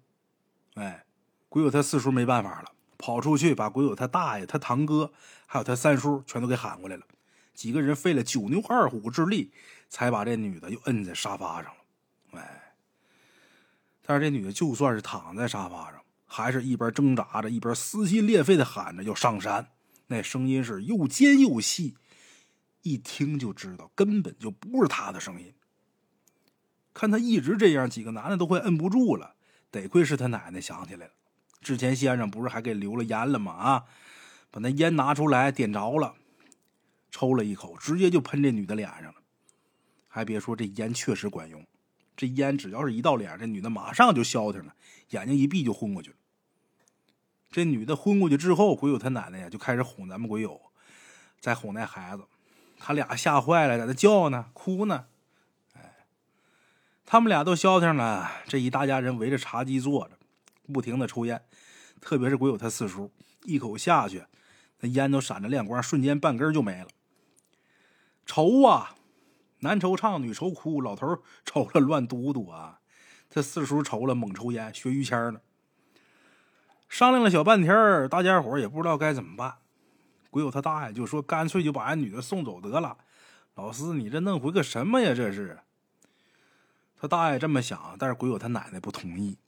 [0.74, 1.06] 哎，
[1.48, 5.10] 鬼友他四叔没办法了，跑出去把鬼友他大爷、他堂哥
[5.46, 7.02] 还有他三叔全都给喊过来了。
[7.54, 9.50] 几个人费了九牛二虎之力，
[9.88, 12.38] 才把这女的又摁在沙发上了。
[12.38, 12.74] 哎，
[14.04, 19.66] 但是这女的就算是躺在沙发上，还是一边挣扎着，一边撕心裂肺的喊着要上山。
[20.10, 21.94] 那声音是又尖又细，
[22.82, 25.54] 一听就知道根本就不是他的声音。
[26.92, 29.36] 看他一直这样，几个男的都快摁不住了。
[29.70, 31.12] 得亏是他奶奶想起来了，
[31.60, 33.52] 之前先生不是还给留了烟了吗？
[33.52, 33.84] 啊，
[34.50, 36.16] 把那烟拿出来点着了，
[37.12, 39.14] 抽了一口，直接就喷这女的脸上了。
[40.08, 41.64] 还别说，这烟确实管用。
[42.16, 44.74] 这烟只要是一到脸，这女的马上就消停了，
[45.10, 46.16] 眼睛一闭就昏过去了。
[47.50, 50.60] 这女的昏过去之后，鬼友他奶奶呀就开始哄咱们鬼友，
[51.40, 52.24] 在哄那孩子，
[52.78, 55.06] 他俩吓坏了，在那叫呢，哭呢，
[55.74, 56.06] 哎，
[57.04, 58.30] 他们俩都消停了。
[58.46, 60.16] 这一大家人围着茶几坐着，
[60.72, 61.42] 不停的抽烟，
[62.00, 63.10] 特别是鬼友他四叔，
[63.42, 64.24] 一口下去，
[64.78, 66.88] 那烟都闪着亮光，瞬间半根就没了。
[68.24, 68.94] 愁啊，
[69.58, 72.78] 男愁唱，女愁哭，老头 愁了乱嘟嘟啊，
[73.28, 75.40] 他四叔愁了猛抽烟，学于谦呢。
[77.00, 79.54] 商量了小半天大家伙也不知道该怎么办。
[80.28, 82.98] 鬼友他大爷就说：“干脆就把俺女的送走得了。”
[83.56, 85.14] 老四，你这弄回个什么呀？
[85.14, 85.60] 这是。
[86.98, 89.38] 他大爷这么想，但是鬼友他奶奶不同意。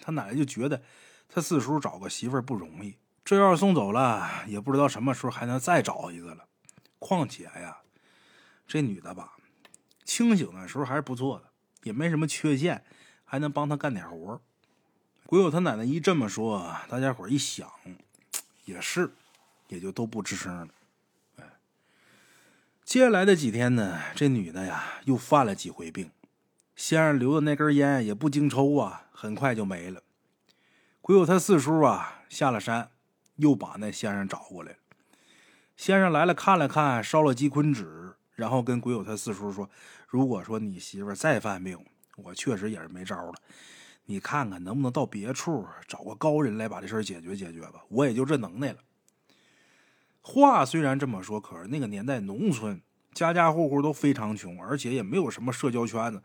[0.00, 0.82] 他奶奶就觉得
[1.28, 6.46] 他四叔找个媳妇不容易，这要是送走了，也不知道什么时候还能再找一个了。
[6.98, 7.76] 况且呀，
[8.66, 9.36] 这女的吧，
[10.02, 11.44] 清醒的时候还是不错的，
[11.84, 12.84] 也没什么缺陷，
[13.24, 14.40] 还能帮他干点活。
[15.26, 17.68] 鬼友他奶奶一这么说，大家伙一想，
[18.64, 19.10] 也是，
[19.66, 20.68] 也就都不吱声了。
[21.38, 21.44] 哎，
[22.84, 26.12] 接下来的几天呢，这女的呀又犯了几回病，
[26.76, 30.00] 先生留的那根烟也不经抽啊，很快就没了。
[31.00, 32.92] 鬼友他四叔啊下了山，
[33.34, 34.78] 又把那先生找过来了。
[35.76, 39.68] 先生来了，看了看，烧了几捆纸，然后跟鬼友他四叔说
[40.06, 41.84] ：“如果说你媳妇再犯病，
[42.16, 43.34] 我确实也是没招了。”
[44.06, 48.78] 你看看能不能到别处找个高人来把这事解决解决吧，我也就这能耐了。
[50.22, 52.80] 话虽然这么说，可是那个年代农村
[53.12, 56.22] 家家户户都非常穷，而且也没有什么社交圈子。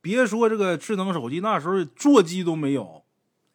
[0.00, 3.04] 别说这个智能手机，那时候座机都没有，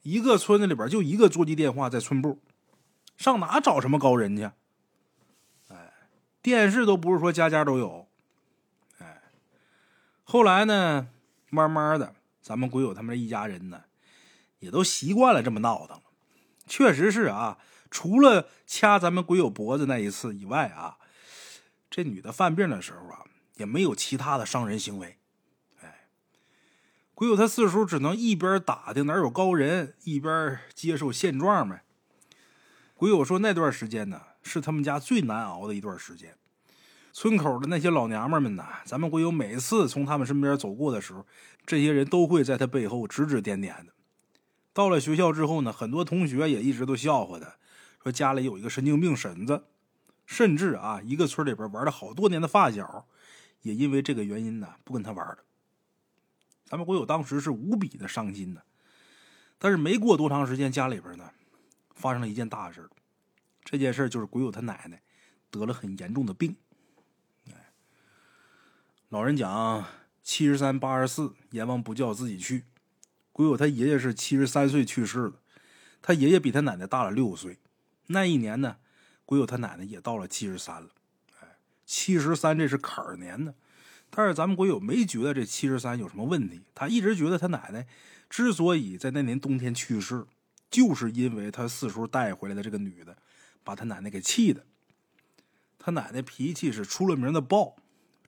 [0.04, 2.40] 一个村子里边就一个座机电话在村部，
[3.18, 4.52] 上哪找什么高人去？
[5.70, 5.92] 哎，
[6.42, 8.08] 电视都不是说家家都有。
[9.00, 9.24] 哎，
[10.24, 11.08] 后来呢，
[11.50, 12.14] 慢慢的。
[12.46, 13.86] 咱们鬼友他们这一家人呢，
[14.60, 16.00] 也都习惯了这么闹腾。
[16.68, 17.58] 确实是啊，
[17.90, 21.00] 除了掐咱们鬼友脖子那一次以外啊，
[21.90, 23.24] 这女的犯病的时候啊，
[23.56, 25.18] 也没有其他的伤人行为。
[25.82, 26.08] 哎，
[27.16, 31.84] 鬼友他四叔只能一边打听哪有高人，一边接受现状呗。
[32.94, 36.38] 鬼友说那段时间呢，是他们家最难熬的一段时间。
[37.16, 41.26] 村口的那些老娘们们呐，咱们鬼友每次从他们身边走过的时候，
[41.66, 43.94] 这些人都会在他背后指指点点的。
[44.74, 47.56] 到了学校之后呢，很多同学也一直都笑话他，
[48.04, 49.64] 说家里有一个神经病婶子，
[50.26, 53.08] 甚至啊，一个村里边玩了好多年的发小，
[53.62, 55.38] 也因为这个原因呢，不跟他玩了。
[56.66, 58.62] 咱们鬼友当时是无比的伤心的，
[59.58, 61.32] 但是没过多长时间，家里边呢，
[61.94, 62.90] 发生了一件大事
[63.64, 65.02] 这件事就是鬼友他奶奶
[65.50, 66.54] 得了很严重的病。
[69.16, 69.86] 老人讲
[70.22, 72.66] 七十三八十四，阎王不叫自己去。
[73.32, 75.36] 鬼友他爷爷是七十三岁去世的，
[76.02, 77.58] 他爷爷比他奶奶大了六岁。
[78.08, 78.76] 那一年呢，
[79.24, 80.90] 鬼友他奶奶也到了七十三了。
[81.40, 83.56] 哎，七十三这是坎儿年呢。
[84.10, 87.88] 但是咱们鬼友没觉得这七十三有什么问题，他一直觉得他奶奶
[88.30, 90.26] 之所以在那年冬天去世，
[90.70, 93.16] 就是因为他四叔带回来的这个女的，
[93.64, 94.66] 把他奶奶给气的。
[95.80, 97.78] 他奶奶脾气是出了名的暴，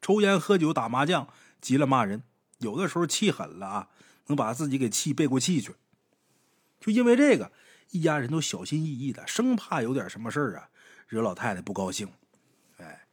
[0.02, 1.28] 抽烟喝酒打麻将，
[1.62, 2.24] 急了骂人，
[2.60, 3.90] 有的时候气狠了啊。
[4.30, 5.76] 能把自己给气背过气去，
[6.82, 7.50] 就因为这个，
[7.92, 10.70] 一家人都小心翼翼的，生怕有点什么事儿啊，
[11.08, 12.10] 惹老太太不高兴。
[12.76, 13.08] 哎，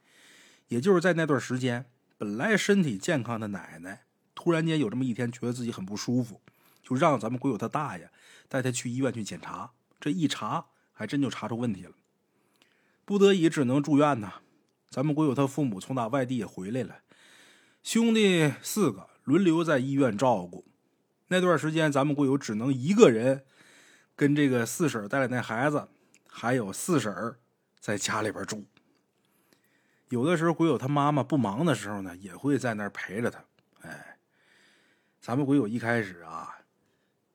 [0.67, 1.85] 也就是在那段时间，
[2.17, 4.03] 本来身体健康的奶奶，
[4.35, 6.41] 突然间有这么一天，觉得自己很不舒服，
[6.83, 8.11] 就让咱们鬼友他大爷
[8.49, 9.71] 带他去医院去检查。
[10.01, 11.93] 这一查，还真就查出问题了，
[13.05, 14.41] 不得已只能住院呐。
[14.95, 16.99] 咱们鬼友他父母从那外地也回来了，
[17.83, 20.63] 兄弟四个轮流在医院照顾。
[21.27, 23.43] 那段时间，咱们鬼友只能一个人
[24.15, 25.89] 跟这个四婶带着那孩子，
[26.29, 27.35] 还有四婶
[27.77, 28.63] 在家里边住。
[30.07, 33.43] 有的时候，鬼友他妈妈不忙的时候呢，也会在那儿陪着他。
[33.81, 34.17] 哎，
[35.19, 36.55] 咱们鬼友一开始啊，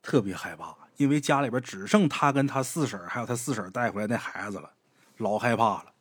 [0.01, 4.73] 特别害怕，因为家里边只剩他跟他四婶还有他四婶带回来那孩子了，
[5.19, 5.93] 老害怕了，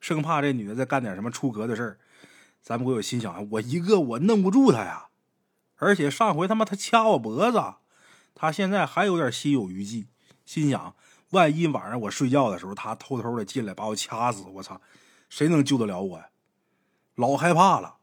[0.00, 1.98] 生怕这女的再干点什么出格的事儿。
[2.60, 5.08] 咱们鬼友心想：我一个我弄不住她呀。
[5.76, 7.62] 而且上回他妈她掐我脖子，
[8.34, 10.08] 他现在还有点心有余悸，
[10.44, 10.94] 心想
[11.30, 14.80] 万一晚上我睡觉的时候他偷偷的进来把我掐死，我操，
[15.28, 16.26] 谁能救得了我呀？
[17.14, 17.96] 老害怕了，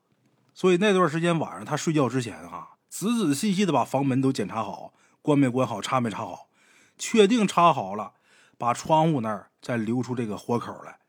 [0.54, 6.50] 所以那段时间晚上他睡觉之前啊，仔仔细细的把房门都检查好，关没关好，插没插好，
[6.98, 8.14] 确定插好了，
[8.58, 11.00] 把窗户那儿再留出这个豁口来，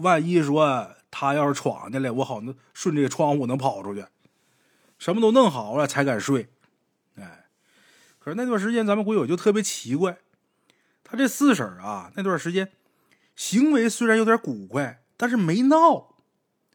[0.00, 4.04] 万一说他要是闯进来，我好能顺这个窗户能跑出去。
[4.98, 6.50] 什么都弄好了才敢睡，
[7.16, 7.46] 哎，
[8.18, 10.18] 可是那段时间咱们鬼友就特别奇怪，
[11.02, 12.70] 他这四婶啊，那段时间
[13.34, 16.16] 行为虽然有点古怪，但是没闹，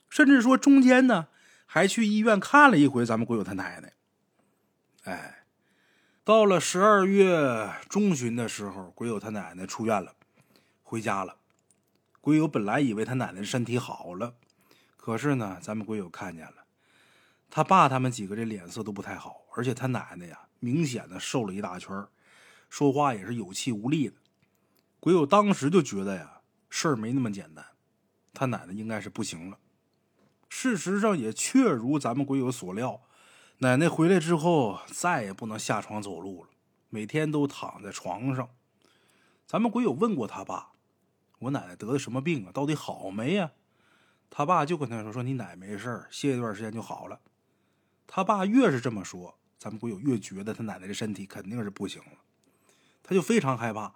[0.09, 1.27] 甚至说中间呢
[1.67, 3.93] 还去医院看了一回咱们鬼友他奶奶，
[5.03, 5.43] 哎，
[6.23, 10.15] 到了十二月中旬的时候，鬼友他奶奶出院了，
[10.81, 11.35] 回家了。
[12.25, 14.33] 鬼友本来以为他奶奶身体好了，
[14.97, 16.65] 可是呢，咱们鬼友看见了。
[17.51, 22.03] 他爸他们几个这脸色都不太好，而且他奶奶呀，明显的瘦了一大圈
[22.67, 24.15] 说话也是有气无力的。
[24.99, 27.63] 鬼友当时就觉得呀，事儿没那么简单，
[28.33, 29.59] 他奶奶应该是不行了。
[30.49, 33.01] 事实上也确如咱们鬼友所料，
[33.59, 36.49] 奶奶回来之后再也不能下床走路了，
[36.89, 38.49] 每天都躺在床上。
[39.45, 40.71] 咱们鬼友问过他爸
[41.39, 42.51] ：“我奶奶得的什么病啊？
[42.53, 43.51] 到底好没呀？”
[44.29, 47.19] 他爸就跟他说：“说你奶没事歇一段时间就好了。”
[48.07, 52.19] 他爸越是这么说，咱们鬼友越觉得他奶奶的身体肯定是不行了，
[53.01, 53.93] 他就非常害怕，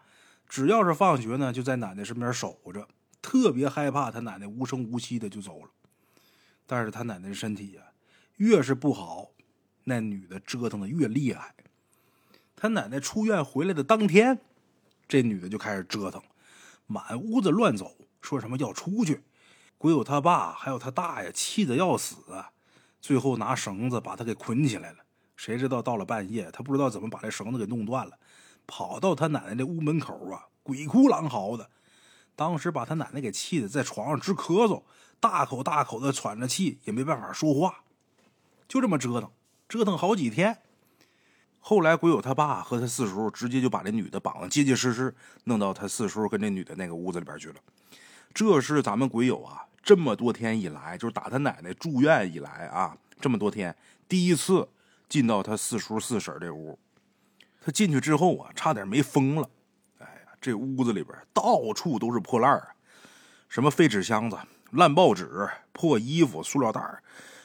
[0.47, 2.87] 只要是放学呢，就在奶奶身边守着，
[3.21, 5.71] 特别害怕他奶奶无声无息的就走了。
[6.65, 7.81] 但是他奶奶的身体呀，
[8.37, 9.31] 越是不好，
[9.83, 11.53] 那女的折腾的越厉害。
[12.55, 14.39] 他奶奶出院回来的当天，
[15.07, 16.21] 这女的就开始折腾，
[16.89, 19.23] 满屋子乱走，说什么要出去。
[19.77, 22.51] 鬼友他爸还有他大爷气得要死啊。
[22.99, 24.97] 最后拿绳子把他给捆起来了，
[25.35, 28.17] 谁知道到了半夜，他不知道怎么把这绳子给弄断了，
[28.65, 31.69] 跑到他奶奶的屋门口啊，鬼哭狼嚎的。
[32.35, 34.81] 当时把他奶奶给气的在床上直咳嗽，
[35.19, 37.83] 大口大口的喘着气，也没办法说话，
[38.67, 39.31] 就这么折腾，
[39.67, 40.59] 折腾好几天。
[41.59, 47.55] 后来鬼友他爸和他四叔直接就把这女的绑得结结实实，弄到他四叔跟这女的那个屋子里边去了。
[48.33, 49.65] 这是咱们鬼友啊。
[49.81, 53.75] 这么多天以来，就是打他奶奶住院以来啊，这么多天
[54.09, 54.67] 第一次
[55.07, 56.77] 进到他四叔四婶这屋。
[57.61, 59.49] 他进去之后啊，差点没疯了。
[59.99, 62.67] 哎呀，这屋子里边到处都是破烂啊，
[63.47, 64.37] 什么废纸箱子、
[64.71, 67.01] 烂报纸、破衣服、塑料袋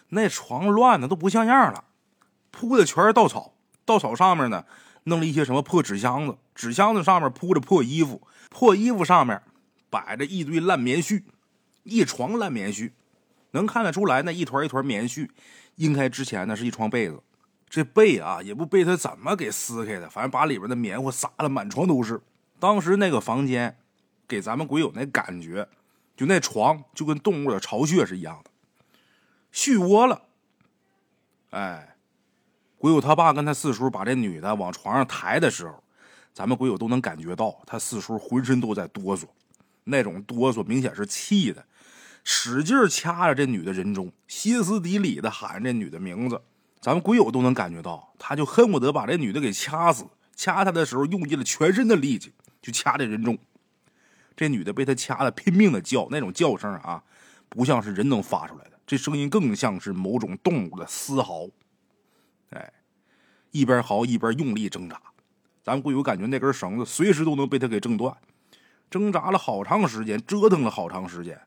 [0.08, 1.84] 那床乱的都不像样了，
[2.50, 3.53] 铺的全是稻草，
[3.84, 4.64] 稻草上面呢
[5.04, 9.42] 弄了一些什么破纸箱子，纸箱子上面铺着破衣服，破衣服上面
[9.90, 11.22] 摆着一堆烂棉絮，
[11.82, 12.92] 一床烂棉絮，
[13.50, 15.28] 能看得出来那一团一团棉絮，
[15.76, 17.22] 应该之前呢是一床被子。
[17.68, 22.20] 这被啊也不被他怎么给撕开的，反正把里边的棉花撒的满床都是。
[22.60, 23.76] 当时那个房间，
[24.28, 25.68] 给咱们鬼友那感觉，
[26.16, 28.50] 就那床就跟动物的巢穴是一样的，
[29.50, 30.22] 续窝了。
[31.50, 31.93] 哎，
[32.84, 35.82] 鬼友他爸跟他四叔把这女的往床上抬的时候，
[36.34, 39.24] 咱们鬼友都能感觉到他四叔浑身都在哆嗦，
[39.84, 41.64] 那种哆嗦明显是气的，
[42.24, 46.42] 使劲掐着这女的人中，歇斯底里的喊这女的名字。
[46.78, 50.04] 咱们鬼友都能感觉到，他就恨不得把这女的给掐死。
[50.36, 53.38] 掐她的时候，用尽了全身的力气，就掐这人中。
[54.36, 57.02] 这女的被他掐的拼命的叫，那种叫声啊，
[57.48, 61.48] 不像是人能发出来的，这声音更像是某种动物的嘶嚎。
[62.54, 62.72] 哎，
[63.50, 65.00] 一边嚎一边用力挣扎。
[65.62, 68.16] 咱们鬼友感觉那根绳子随时都能被他给挣断。
[68.90, 71.40] 挣扎了好长时间，折腾了好长时间，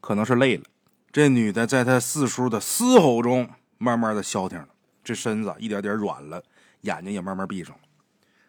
[0.00, 0.64] 可能是累了。
[1.10, 4.68] 这女的在他四叔的嘶吼中，慢慢的消停了。
[5.02, 6.42] 这身子一点点软了，
[6.82, 7.82] 眼睛也慢慢闭上了。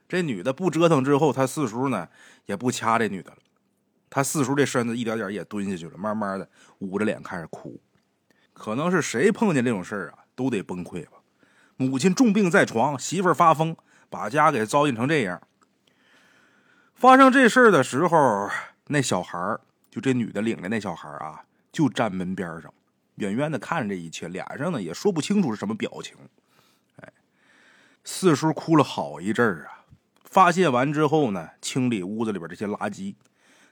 [0.07, 2.07] 这女的不折腾之后，他四叔呢
[2.45, 3.37] 也不掐这女的了。
[4.09, 6.47] 他四叔这身子一点点也蹲下去了，慢慢的
[6.79, 7.81] 捂着脸开始哭。
[8.53, 11.17] 可能是谁碰见这种事儿啊，都得崩溃吧。
[11.83, 13.75] 母亲重病在床，媳妇儿发疯，
[14.09, 15.41] 把家给糟践成这样。
[16.95, 18.49] 发生这事儿的时候，
[18.87, 19.59] 那小孩儿
[19.91, 22.73] 就这女的领着那小孩儿啊，就站门边上，
[23.15, 26.15] 远远的看着这一切，脸上呢也说不清楚是什么表情。
[26.97, 27.11] 哎
[28.03, 29.83] 四叔哭了好一阵儿啊，
[30.23, 33.15] 发泄完之后呢，清理屋子里边这些垃圾。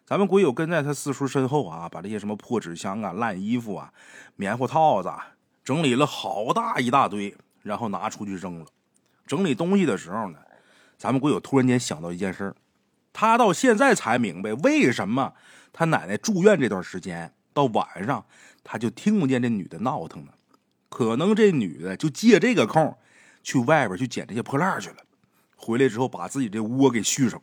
[0.05, 3.93] 咱们鬼友跟在他四叔身后啊，把这些什么破纸箱啊、烂衣服啊、
[4.35, 5.09] 棉花套子
[5.63, 8.65] 整理了好大一大堆，然后拿出去扔了。
[9.25, 10.39] 整理东西的时候呢，
[10.97, 12.53] 咱们鬼友突然间想到一件事
[13.13, 15.33] 他到现在才明白为什么
[15.73, 18.25] 他奶奶住院这段时间到晚上
[18.63, 20.31] 他就听不见这女的闹腾呢？
[20.89, 22.97] 可能这女的就借这个空。
[23.43, 24.97] 去外边去捡这些破烂去了，
[25.55, 27.41] 回来之后把自己这窝给续上。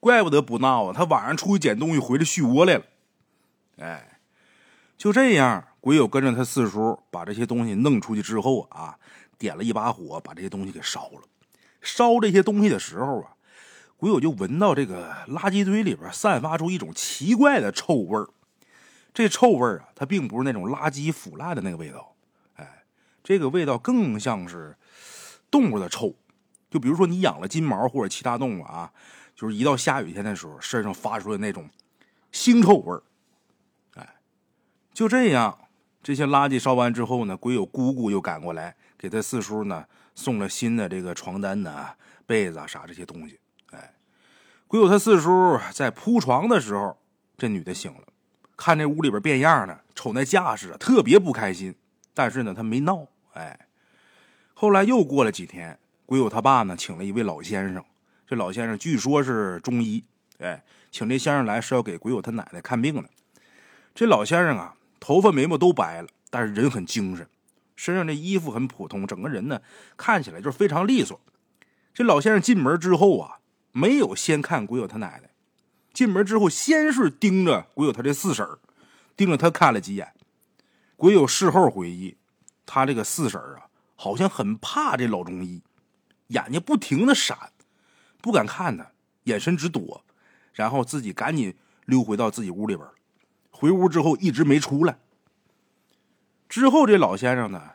[0.00, 0.94] 怪不得不闹啊！
[0.96, 2.84] 他晚上出去捡东西，回来续窝来了。
[3.76, 4.18] 哎，
[4.96, 8.98] 就这样，鬼友跟着他四叔把这些东西弄出去之后啊，
[9.38, 11.22] 点了一把火，把这些东西给烧了。
[11.80, 13.32] 烧这些东西的时候啊，
[13.96, 18.28] 鬼友就闻到这个垃圾堆里边散发出一种奇怪的臭味儿。
[19.14, 22.14] 这臭味儿啊，它并不是那种垃圾腐烂的那个味道。
[22.56, 22.84] 哎
[23.24, 24.76] 这个味道更像是
[25.50, 26.14] 动物的臭，
[26.70, 28.92] 就比如说你养了金毛或者其他动物啊，
[29.34, 31.68] 就是一到下雨天的时候，身上发出的那种
[32.32, 33.02] 腥臭味儿。
[33.94, 34.16] 哎，
[34.92, 35.58] 就这样，
[36.02, 39.84] 这些垃圾烧完之后呢，鬼友姑姑又赶过来给他四叔呢
[40.14, 41.88] 送了新的这个床单呢、
[42.26, 43.38] 被子啊啥这些东西。
[43.70, 43.94] 哎，
[44.66, 46.96] 鬼友他四叔在铺床的时候，
[47.36, 48.00] 这女的醒了，
[48.56, 51.74] 看这屋里边变样了，瞅那架势啊，特别不开心。
[52.14, 53.58] 但是呢，他没闹，哎。
[54.54, 57.82] 后来又过了几天，鬼友他爸呢，请了一位老先生。
[58.26, 60.04] 这老先生据说是中医，
[60.38, 63.08] 哎，请这先生来是要给鬼友他奶奶看病的。
[63.94, 67.26] 这老先生啊，头发眉毛都白了，但是人很精神，
[67.74, 69.60] 身上这衣服很普通，整个人呢
[69.96, 71.18] 看起来就是非常利索。
[71.92, 73.38] 这老先生进门之后啊，
[73.72, 75.30] 没有先看鬼友他奶奶，
[75.92, 78.46] 进门之后先是盯着鬼友他这四婶
[79.16, 80.12] 盯着他看了几眼。
[80.96, 82.16] 鬼友事后回忆，
[82.66, 85.62] 他这个四婶啊，好像很怕这老中医，
[86.28, 87.36] 眼睛不停的闪，
[88.20, 88.92] 不敢看他，
[89.24, 90.04] 眼神直躲，
[90.52, 92.86] 然后自己赶紧溜回到自己屋里边
[93.60, 94.96] 回屋之后一直没出来。
[96.48, 97.72] 之后这老先生呢，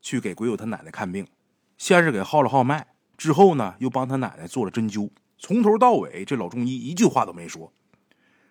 [0.00, 1.26] 去给鬼友他奶奶看病，
[1.76, 2.86] 先是给号了号脉，
[3.18, 7.70] 之后呢又帮他奶奶做了针灸，从头到尾这老中医一句话都没说。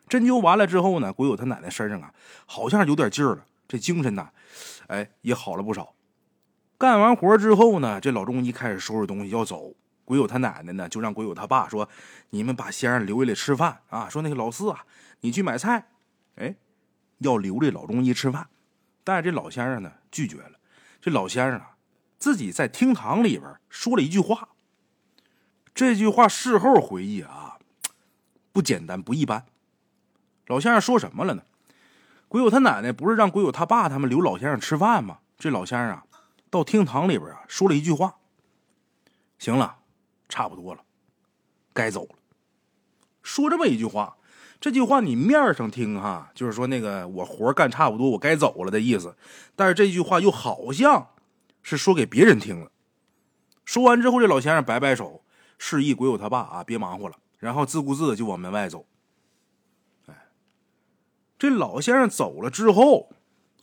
[0.08, 2.14] 针灸完了之后呢，鬼友他奶奶身上啊，
[2.46, 3.44] 好像有点劲儿了。
[3.68, 4.30] 这精神呐，
[4.86, 5.96] 哎，也好了不少。
[6.78, 9.74] 干完活之后呢，这老中医开始收拾东西要走。
[10.06, 11.90] 鬼友他奶奶呢，就让鬼友他爸说
[12.30, 14.86] ：“你们把先生留下来吃饭啊。”说那个老四啊，
[15.22, 15.88] 你去买菜。
[16.36, 16.56] 哎，
[17.26, 18.48] 要留这老中医吃饭，
[19.04, 20.60] 但是这老先生呢拒绝了。
[21.02, 21.76] 这老先生啊，
[22.18, 24.50] 自己在厅堂里边说了一句话。
[25.74, 27.58] 这句话事后回忆啊，
[28.52, 29.46] 不简单，不一般。
[30.48, 31.44] 老先生说什么了呢？
[32.28, 35.20] 鬼友他奶奶不是让鬼友他爸他们留老先生吃饭吗？
[35.38, 36.06] 这老先生啊，
[36.50, 38.16] 到厅堂里边啊说了一句话
[39.38, 39.80] ：“行了，
[40.30, 40.84] 差不多了，
[41.74, 42.16] 该走了。”
[43.22, 44.18] 说这么一句话，
[44.60, 49.16] 这句话你面上听哈，就是说那个我活干差不多，我该走了的意思。
[49.56, 51.10] 但是这句话又好像
[51.62, 52.72] 是说给别人听了。
[53.64, 55.24] 说完之后，这老先生摆摆手，
[55.58, 58.86] 示意鬼友他爸啊别忙活了，然后自顾自的就往门外走。
[60.08, 60.28] 哎，
[61.38, 63.10] 这老先生走了之后，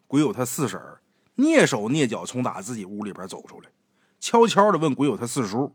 [0.06, 0.80] 鬼友他四婶
[1.36, 3.70] 蹑手蹑脚从打自己屋里边走出来，
[4.20, 5.74] 悄悄的问鬼友他四叔：“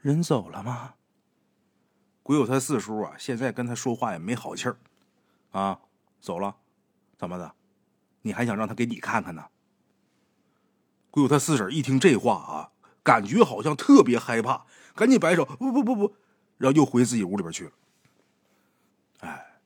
[0.00, 0.94] 人走了吗？”
[2.30, 4.76] 鬼友他四叔啊，现在跟他说话也没好气儿，
[5.50, 5.80] 啊，
[6.20, 6.54] 走了，
[7.18, 7.54] 怎么的？
[8.22, 9.46] 你还想让他给你看看呢？
[11.10, 12.70] 鬼友他四婶一听这话啊，
[13.02, 14.64] 感觉好像特别害怕，
[14.94, 16.14] 赶紧摆手，不不不不，
[16.58, 17.72] 然后又回自己屋里边去了。
[19.22, 19.58] 哎，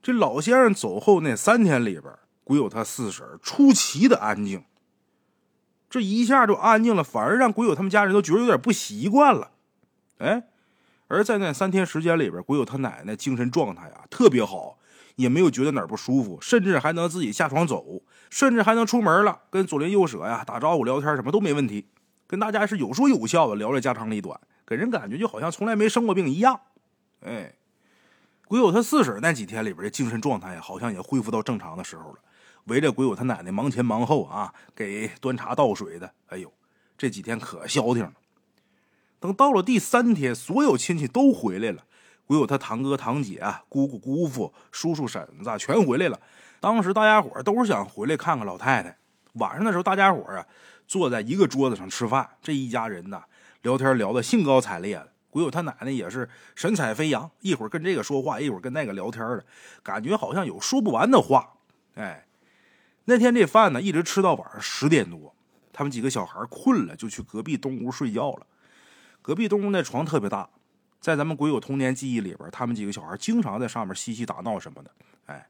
[0.00, 4.64] 这老先生走后那三天里边，鬼友他四婶出奇的安静。
[5.90, 9.50] 这一下就安静了，反而让鬼友他们家人都觉得有点不习惯了。
[10.16, 10.48] 哎，
[11.12, 14.78] 而在那三天时间里边，鬼友他奶奶精神状态啊特别好。
[15.16, 18.00] 也没有觉得哪不舒服，甚至还能自己下床走，
[18.30, 21.86] 甚至还能出门了，跟左邻右舍呀打招呼、聊天，什么都没问题。
[22.26, 26.58] 跟大家是有说有笑的聊着家长里短，给人感觉就好像从来没生过病一样。
[27.20, 27.52] 哎，
[28.48, 32.18] 鬼友他四婶那几天里边的精神状态好像也恢复到正常的时候了，
[32.64, 36.10] 围着鬼友他奶奶忙前忙后啊，给端茶倒水的。
[36.28, 36.50] 哎呦，
[36.96, 38.14] 这几天可消停了。
[39.22, 41.84] 等到了第三天，所有亲戚都回来了。
[42.26, 46.20] 鬼友他堂哥堂姐啊、姑姑姑父、叔叔婶子全回来了。
[46.58, 48.98] 当时大家伙都是想回来看看老太太。
[49.34, 50.44] 晚上的时候，大家伙啊
[50.88, 53.22] 坐在一个桌子上吃饭，这一家人呢
[53.62, 55.12] 聊天聊得兴高采烈的。
[55.30, 59.44] 鬼友他奶奶也是神采飞扬，一会儿跟这个说话，一会儿跟那个聊天的，
[59.84, 61.54] 感觉好像有说不完的话。
[61.94, 62.26] 哎，
[63.04, 65.32] 那天这饭呢一直吃到晚上十点多，
[65.72, 68.46] 他们几个小孩困了，就去隔壁东屋睡觉了。
[69.22, 70.50] 隔壁东屋那床特别大。
[71.00, 74.90] 在咱们鬼友童年记忆里边，他们几个小孩经常在上面嬉戏打闹什么的。
[75.26, 75.48] 哎，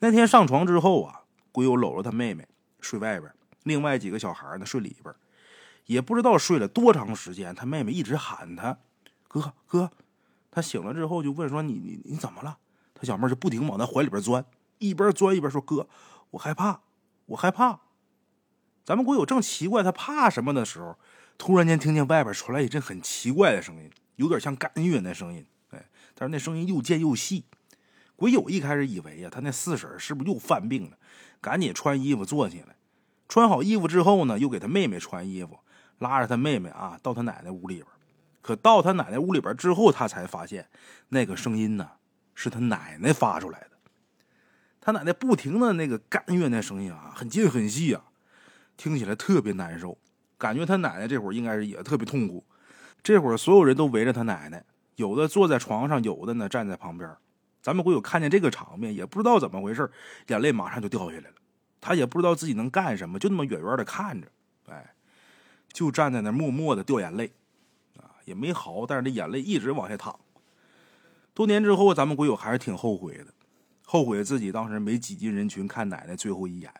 [0.00, 1.20] 那天上床之后啊，
[1.52, 2.46] 鬼友搂着他妹妹
[2.80, 3.32] 睡外边，
[3.64, 5.14] 另外几个小孩呢睡里边。
[5.86, 8.76] 也不知道睡了多长时间，他妹妹一直喊他
[9.26, 9.90] 哥哥。
[10.50, 12.58] 他醒了之后就问说：“你你你怎么了？”
[12.92, 14.44] 他小妹就不停往他怀里边钻，
[14.78, 15.88] 一边钻一边说：“哥，
[16.30, 16.80] 我害怕，
[17.26, 17.78] 我害怕。”
[18.84, 20.98] 咱们鬼友正奇怪他怕什么的时候，
[21.38, 23.90] 突然间听见外边传来一阵很奇怪的声音。
[24.16, 27.44] 有点像干乐那声音，哎，但是那声音又尖又细。
[28.16, 30.98] 鬼友一开始以为呀，他那四婶是不是又犯病了？
[31.40, 32.74] 赶紧穿衣服坐起来。
[33.28, 35.60] 穿好衣服之后呢，又给他妹妹穿衣服，
[36.00, 37.86] 拉着他妹妹啊到他奶奶屋里边。
[38.42, 40.68] 可到他奶奶屋里边之后，他才发现
[41.10, 41.88] 那个声音呢
[42.34, 43.70] 是他奶奶发出来的。
[44.80, 48.06] 他奶奶不停的那个干乐那声音啊，很尖很细啊，
[48.76, 49.96] 听起来特别难受，
[50.38, 52.44] 感觉他奶奶这会儿应该是也特别痛苦。
[53.02, 54.64] 这会儿，所有人都围着他奶奶，
[54.96, 57.10] 有的坐在床上，有的呢站在旁边。
[57.60, 59.90] 咱们鬼友看见这个场面，也不知道怎么回事，
[60.28, 61.34] 眼泪马上就掉下来了。
[61.80, 64.28] 他也不知道自己能干什么，就那么远远的看着，
[64.68, 64.94] 哎，
[65.72, 67.32] 就站在那默默的掉眼泪，
[67.96, 70.18] 啊，也没嚎，但是这眼泪一直往下淌。
[71.34, 73.26] 多年之后，咱们鬼友还是挺后悔的，
[73.84, 76.72] 后悔自己当时没挤进人群看奶奶最后一眼。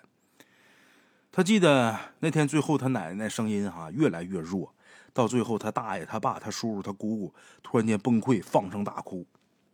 [1.38, 4.74] 他记得那天最后，他奶奶声音哈越来越弱。
[5.12, 9.24] 到最后，他大爷、他爸、他叔叔、他姑姑突然间崩溃，放声大哭，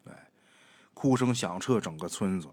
[0.05, 0.29] 哎，
[0.93, 2.49] 哭声响彻整个村子。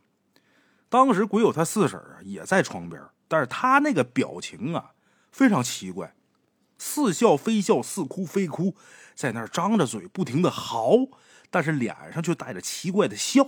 [0.88, 4.94] 当时鬼友他四婶啊也在床边，但是他那个表情啊
[5.30, 6.16] 非常奇怪，
[6.78, 8.78] 似笑非笑，似哭非哭，
[9.14, 10.96] 在那儿张着嘴不停的嚎，
[11.50, 13.46] 但是脸上却带着奇怪的笑，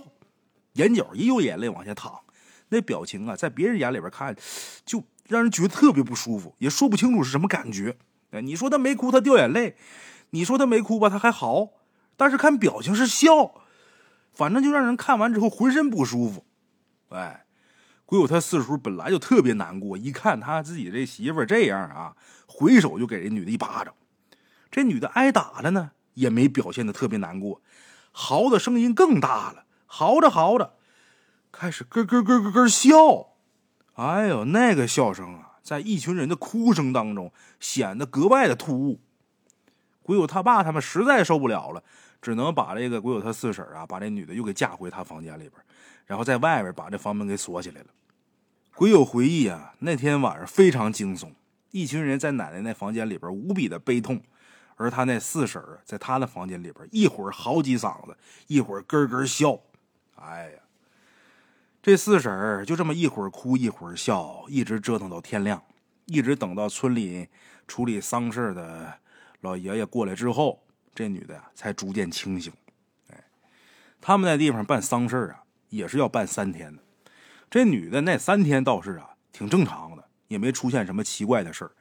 [0.74, 2.20] 眼角也有眼泪往下淌，
[2.68, 4.36] 那表情啊在别人眼里边看，
[4.84, 7.98] 就让人觉得特别不舒服，也说不清楚是什么感觉。
[8.42, 9.74] 你说他没哭，他掉眼泪；
[10.30, 11.70] 你说他没哭吧，他还嚎。
[12.16, 13.54] 但是看表情是笑，
[14.32, 16.44] 反正就让人看完之后浑身不舒服。
[17.10, 17.46] 哎，
[18.04, 22.16] 鬼友他四叔本来就特别难过，一看他自己这媳妇这样啊，
[22.46, 23.94] 回手就给这女的一巴掌。
[24.70, 27.62] 这女的挨打了呢，也没表现的特别难过，
[28.12, 30.74] 嚎的声音更大了，嚎着嚎着，
[31.52, 33.33] 开始咯咯咯咯咯笑。
[33.94, 35.52] 哎呦，那个笑声啊！
[35.62, 39.00] 在一群人的哭声当中，显得格外的突兀。
[40.02, 41.82] 鬼友他爸他们实在受不了了，
[42.20, 45.52] 只能把这个鬼友他四婶啊，把这女的又给架回他房间里边，
[46.06, 47.86] 然后在外边把这房门给锁起来了。
[48.74, 51.30] 鬼友回忆啊，那天晚上非常惊悚，
[51.70, 54.20] 一群人在奶奶那房间里边无比的悲痛，
[54.74, 58.16] 而他那四婶在他的房间里边，一会儿嚎几嗓子，
[58.48, 59.60] 一会儿咯咯笑，
[60.16, 60.58] 哎呀。
[61.84, 65.62] 这四婶儿就这么一会儿哭一会儿笑，一直折腾到天亮，
[66.06, 67.28] 一直等到村里
[67.68, 68.90] 处理丧事的
[69.42, 70.64] 老爷爷过来之后，
[70.94, 72.50] 这女的呀才逐渐清醒。
[73.10, 73.24] 哎，
[74.00, 76.82] 他们那地方办丧事啊，也是要办三天的。
[77.50, 81.72] 这女的那三天倒是啊挺正常的，也没出现什么奇怪的事儿。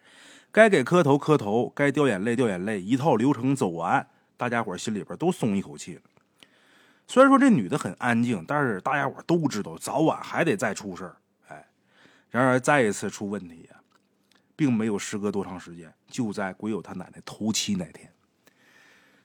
[0.52, 6.02] 该给磕头磕头，该掉眼泪掉眼泪，一套流程走完，大家伙心里边都松一口气了。
[7.08, 11.18] 虽然说这女的很安静，但是大家伙都知道，早晚还得再出事儿。
[11.48, 11.68] 哎，
[12.30, 13.78] 然而再一次出问题呀，
[14.56, 18.12] 并没有时隔多长时间，就在鬼友他奶奶头七那天。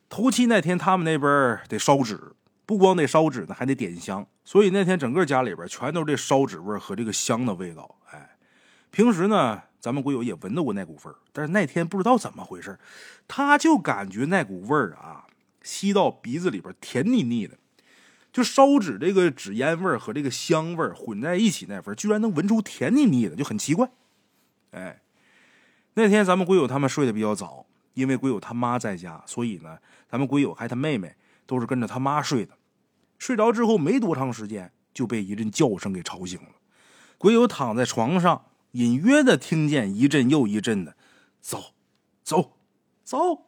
[0.09, 2.33] 头七那天，他们那边得烧纸，
[2.67, 7.97] 不光得烧纸呢，还得点香，所以那天整个家里边全都是这烧纸味和这个香的味道。
[8.11, 8.37] 哎，
[8.91, 12.79] 平时呢，咱们鬼友也闻到过那股味儿，但是那天不知道怎么回事，
[13.29, 15.27] 他就感觉那股味儿啊，
[15.63, 17.57] 吸到鼻子里边甜腻腻的。
[18.33, 23.91] 就烧纸这个纸烟味和这个香味混在一起那份居然能闻出甜腻腻的，就很奇怪。
[24.71, 25.03] 哎，
[25.95, 31.17] 那天咱们鬼友他们睡得比较早，因为鬼友他妈在家，所以呢，咱们鬼友还他妹妹
[31.47, 32.57] 都是跟着他妈睡的。
[33.19, 36.51] 睡着之后没多长时间，就被一阵叫声给吵醒了。
[37.17, 40.97] 鬼友躺在床上，隐约的听见一阵又一阵的
[41.41, 41.73] “走，
[42.23, 42.59] 走，
[43.03, 43.47] 走”，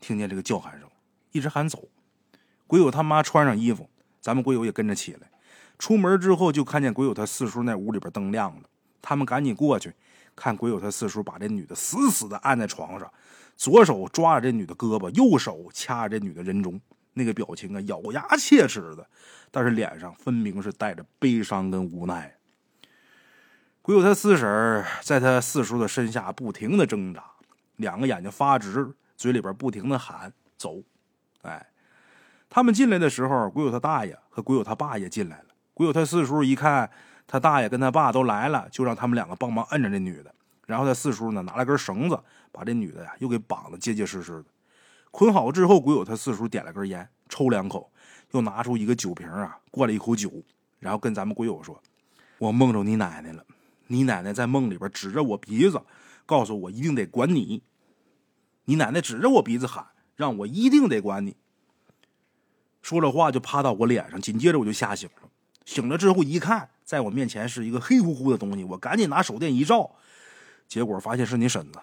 [0.00, 0.90] 听见这个叫喊声，
[1.30, 1.88] 一直喊走。
[2.66, 3.88] 鬼友他妈穿上衣服，
[4.20, 5.30] 咱们鬼友也跟着起来。
[5.78, 8.62] 出门之后就看见鬼友他四叔那屋里边灯亮了，
[9.02, 9.92] 他们赶紧过去，
[10.34, 13.12] 看鬼友他四叔把这女的死死的按在床上，
[13.56, 16.80] 左手抓着这女的胳膊，右手掐着这女的人中，
[17.12, 19.06] 那个表情啊，咬牙切齿的，
[19.50, 22.36] 但是脸上分明是带着悲伤跟无奈。
[23.82, 27.22] 鬼友他四婶在他四叔的身下不停的挣扎，
[27.76, 30.82] 两个眼睛发直，嘴里边不停的喊走，
[31.42, 31.64] 哎。
[32.48, 35.46] 他们进来的时候，鬼友他大爷和鬼友他爸也进来了。
[35.74, 36.90] 鬼友他四叔一看
[37.26, 40.34] 他大爷跟他爸都来了，就让他们两个帮忙摁着这女的。
[40.66, 42.18] 然后他四叔呢，拿了根绳子，
[42.50, 44.44] 把这女的呀又给绑得结结实实的。
[45.10, 47.90] 捆好之后，鬼友他四叔点了根烟，抽两口，
[48.32, 50.32] 又拿出一个酒瓶啊，灌了一口酒，
[50.78, 51.80] 然后跟咱们鬼友说
[52.38, 53.44] ：“我梦着你奶奶了，
[53.86, 55.80] 你奶奶在梦里边指着我鼻子，
[56.24, 57.62] 告诉我一定得管你。
[58.64, 59.86] 你奶奶指着我鼻子喊，
[60.16, 61.36] 让我一定得管你。”
[62.86, 65.28] 说着话就趴到我脸上，紧接着我就吓醒了。
[65.64, 69.90] 醒了之后一看，在我面前是一个黑乎乎的东西，我赶紧拿手电一照，
[70.68, 71.80] 结果发现是你婶子。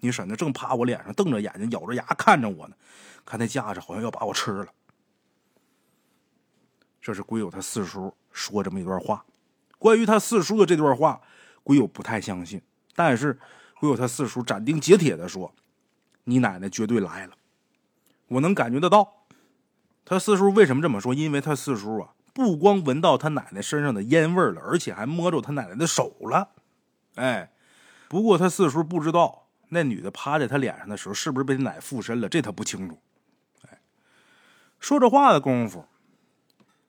[0.00, 2.76] 你婶子正趴我脸上，瞪着眼睛，咬着牙看着我呢，
[3.26, 4.66] 看那架势好像要把我吃了。
[7.02, 9.26] 这是鬼友他四叔说这么一段话。
[9.78, 11.20] 关于他四叔的这段话，
[11.62, 12.62] 鬼友不太相信，
[12.96, 13.38] 但是
[13.78, 15.54] 鬼友他四叔斩钉截铁的说
[16.24, 17.34] ：“你奶奶绝对来了，
[18.28, 19.20] 我能感觉得到。”
[20.04, 21.14] 他四叔为什么这么说？
[21.14, 26.50] 因为他四叔啊，不光闻到他奶奶身上的烟味了，而且还摸着他奶奶的手了。
[27.14, 27.50] 哎，
[28.08, 32.98] 不过他四叔不知道那女的趴在他脸上的时候是不是被奶附身了，这他不清楚。
[33.68, 33.80] 哎，
[34.78, 35.86] 说这话的功夫，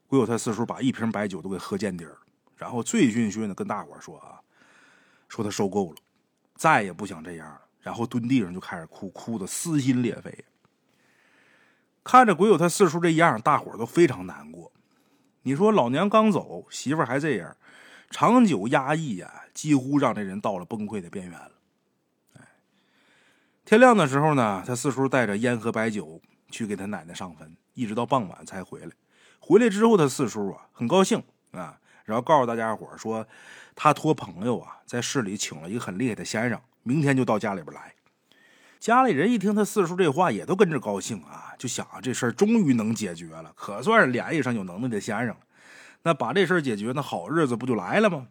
[0.07, 2.19] 鬼友他四叔把一瓶白酒都给喝见底儿了，
[2.57, 4.41] 然后醉醺醺的跟大伙说啊，
[5.29, 5.97] 说他受够了，
[6.55, 10.43] 再也不想这样了，然后蹲地上就开始哭，哭的撕心裂肺。
[12.05, 14.71] 看着鬼友他四叔这样，大伙都非常难过。
[15.41, 17.57] 你说老娘刚走，媳妇还这样，
[18.11, 21.51] 长久压抑呀，几乎让这人到了崩溃的边缘了。
[22.35, 22.41] 哎，
[23.65, 28.91] 天亮的时候呢，他四叔带着烟和白酒去给他奶奶上坟，一直到傍晚才回来。
[29.39, 33.27] 回来之后，他四叔啊很高兴啊，然后告诉大家伙说，
[33.75, 37.94] 他托朋友啊在市里请了一个很厉害的先生，明天就到家里边来。
[38.85, 45.37] 家里人一听他四叔这话，也都跟着高兴啊，就想这事儿终于能解决了，可算是联系上有能耐的先生了。
[46.03, 48.27] 那把这事儿解决，那好日子不就来了吗？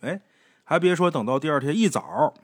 [0.00, 0.20] 哎，
[0.64, 2.34] 还别说，等到第二天一早，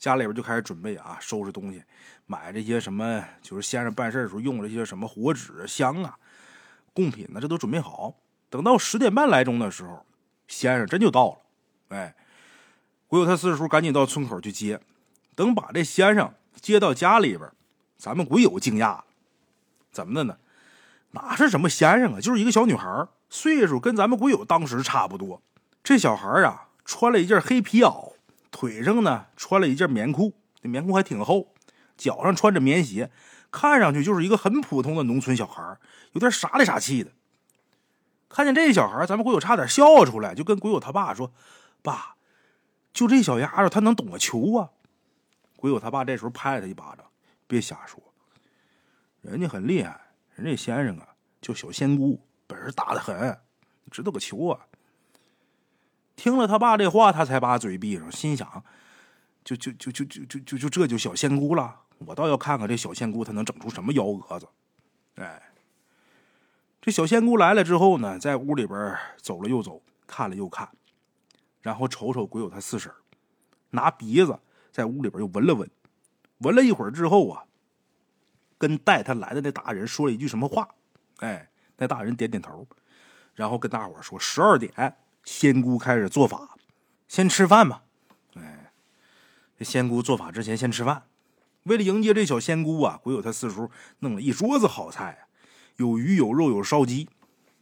[0.00, 1.80] 家里边就开始准备啊，收拾东西，
[2.26, 6.18] 买这些什么，就是先生办事的时候用这些什么火纸、香啊、
[6.92, 8.16] 贡品呢，这都准备好。
[8.48, 10.04] 等到十点半来钟的时候，
[10.48, 11.96] 先生真就到了。
[11.96, 12.16] 哎，
[13.06, 14.80] 鬼友他四叔赶紧到村口去接，
[15.36, 16.34] 等把这先生。
[16.60, 17.50] 接到家里边，
[17.96, 19.04] 咱们鬼友惊讶了，
[19.90, 20.36] 怎么的呢？
[21.12, 25.42] 哪是什么先生啊，就是一个小女孩，岁数跟咱们鬼友当时差不多。
[25.82, 28.12] 这小孩啊，穿了一件黑皮袄，
[28.50, 31.48] 腿上呢穿了一件棉裤，这棉裤还挺厚，
[31.96, 33.10] 脚上穿着棉鞋，
[33.50, 35.76] 看上去就是一个很普通的农村小孩，
[36.12, 37.10] 有点傻里傻气的。
[38.28, 41.32] 看见这小孩，咱们鬼友差点笑出来，就跟鬼友他爸说
[41.82, 42.14] ：“爸，
[42.92, 44.70] 就这小丫头，她能懂个球啊？”
[45.60, 47.04] 鬼友他爸这时候拍了他一巴掌
[47.46, 48.02] ：“别瞎说，
[49.20, 50.00] 人家很厉害，
[50.34, 51.06] 人家先生啊
[51.42, 53.38] 叫小仙姑，本事大的很，
[53.90, 54.66] 知道个球啊！”
[56.16, 58.64] 听了他爸这话，他才把嘴闭上，心想
[59.44, 64.48] ：“就就就就就就就就这就小仙姑了，我倒要看看这小仙姑她能整出什么幺蛾子。”
[65.16, 65.52] 哎，
[66.80, 70.66] 这小仙姑来了之后呢，在屋里边走了又走，看了又看，
[71.60, 72.90] 然后瞅瞅鬼友他四婶，
[73.68, 74.38] 拿鼻子。
[74.80, 75.70] 在屋里边又闻了闻，
[76.38, 77.44] 闻了一会儿之后啊，
[78.56, 80.66] 跟带他来的那大人说了一句什么话？
[81.18, 82.66] 哎，那大人点点头，
[83.34, 86.56] 然后跟大伙说：十二点，仙姑开始做法，
[87.08, 87.82] 先吃饭吧。
[88.36, 88.72] 哎，
[89.58, 91.02] 这仙姑做法之前先吃饭。
[91.64, 95.26] 为了迎接这小仙姑啊，鬼友他四叔弄了一桌子好菜，
[95.76, 97.06] 有鱼有肉有烧鸡。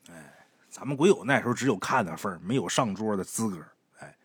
[0.09, 3.61] 哎，咱们鬼友那时候只有看的份没有上桌的资格。
[3.99, 4.17] 哎，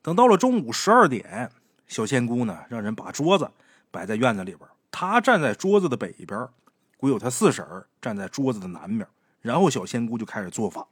[0.00, 1.50] 等到了中午十二点，
[1.92, 3.50] 小仙姑呢让人把桌子
[3.90, 6.48] 摆在院子里边，她站在桌子的北边，
[6.96, 7.62] 鬼友他四婶
[8.00, 9.06] 站在桌子的南面，
[9.42, 10.88] 然后小仙姑就开始做法。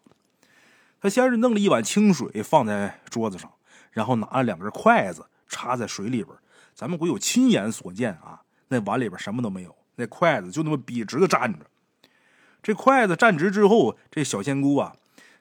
[1.01, 3.51] 他先是弄了一碗清水放在桌子上，
[3.93, 6.37] 然后拿了两根筷子插在水里边。
[6.75, 11.61] 咱们鬼友亲眼所见啊，那碗里边什么都没有，那筷子就那么笔直的站着。
[12.63, 14.95] 这筷子站直之后，这小仙姑啊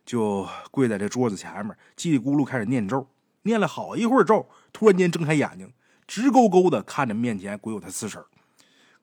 [0.06, 3.06] 就跪在这桌子前面，叽里咕噜开始念咒。
[3.44, 5.72] 念了好一会儿咒，突然间睁开眼睛，
[6.08, 8.24] 直勾勾的看着面前鬼友他四婶。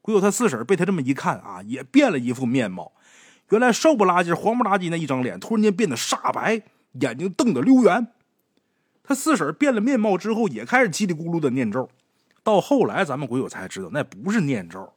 [0.01, 2.93] 鬼友他四婶被他这么一看啊，也变了一副面貌。
[3.51, 6.63] 原来瘦不拉几、黄不拉几那一张脸，突然间变得煞白，
[6.93, 8.09] 眼睛瞪得溜圆。
[9.03, 11.89] 他四婶变了面貌之后，也开始叽里咕噜的念咒。
[12.43, 14.95] 到后来，咱们鬼友才知道那不是念咒，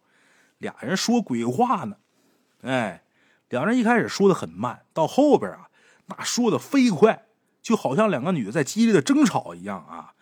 [0.58, 1.98] 俩人说鬼话呢。
[2.62, 3.04] 哎，
[3.50, 5.70] 两人一开始说的很慢，到后边啊，
[6.06, 7.26] 那说的飞快，
[7.62, 10.14] 就好像两个女的在激烈的争吵一样啊。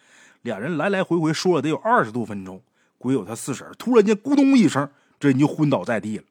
[0.47, 2.61] 俩人来来回回说了得有二十多分钟，
[2.97, 4.89] 鬼友他四婶突然间咕咚一声，
[5.19, 6.23] 这人就昏倒在地了。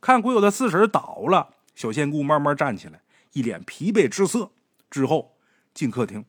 [0.00, 3.02] 看鬼友他四婶倒了，小仙姑慢慢站起来，
[3.32, 4.50] 一脸疲惫之色，
[4.90, 5.36] 之后
[5.74, 6.24] 进客厅。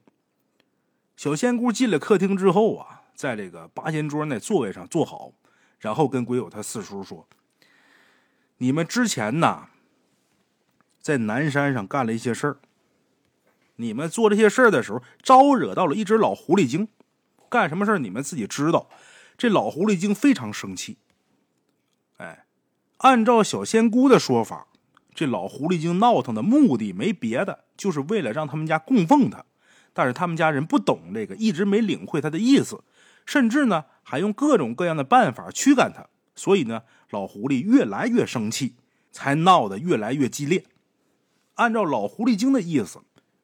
[1.16, 2.98] 小仙姑进了客厅之后啊。
[3.14, 5.32] 在这个八仙桌那座位上坐好，
[5.80, 7.28] 然后跟鬼友他四叔说
[8.58, 9.68] ：“你们之前呢，
[11.00, 12.58] 在南山上干了一些事儿。
[13.82, 16.88] 你们做这些事儿的时候，招惹到了一只老狐狸精。
[17.50, 18.88] 干什么事儿，你们自己知道。
[19.38, 21.00] 这老狐狸精非常生气。
[22.18, 22.46] 哎，
[22.98, 24.68] 按照小仙姑的说法，
[25.16, 29.44] 这老狐狸精闹腾的目的没别的，就是为了让他们家供奉他。
[29.94, 32.84] 但是他们家人不懂这个，一直没领会他的意思。”
[33.26, 38.76] 甚至呢，还用各种各样的办法驱赶他，所以呢，老狐狸越来越生气，
[39.12, 40.66] 才闹得越来越激烈。
[41.56, 43.02] 按照老狐狸精的意思，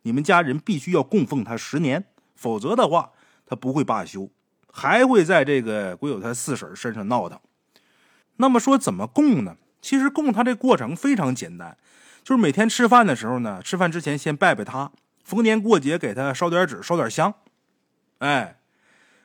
[0.08, 3.12] 你们家人必须要供奉他十年，否则的话，
[3.46, 4.30] 他不会罢休，
[4.72, 7.38] 还会在这个鬼友他四婶身上闹腾。
[8.38, 9.58] 那么说怎么供呢？
[9.82, 11.78] 其实供他这过程非常简单，
[12.24, 14.94] 就是每天吃饭的时候呢，吃饭之前先拜拜他，
[15.26, 17.34] 逢年过节给他烧点纸，烧点香，
[18.20, 18.54] 哎。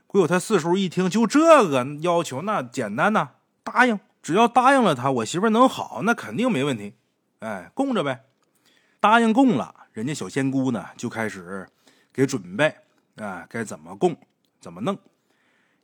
[0.08, 3.30] 鬼友他四叔一听，就这个要求，那简单呐，
[3.62, 6.96] 答应，只要答应了他，我媳妇能好，那肯定没问题。
[7.38, 8.24] 哎，供着呗，
[9.00, 11.68] 答应供了，人家小仙姑呢就开始
[12.12, 12.74] 给准备，
[13.16, 14.16] 啊，该怎么供，
[14.60, 14.98] 怎么弄。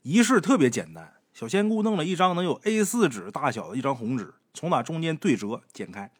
[0.03, 6.11] 仪式特别简单，小仙姑弄了一张能有 A 四纸大小的一张红纸，从那中间对折剪开，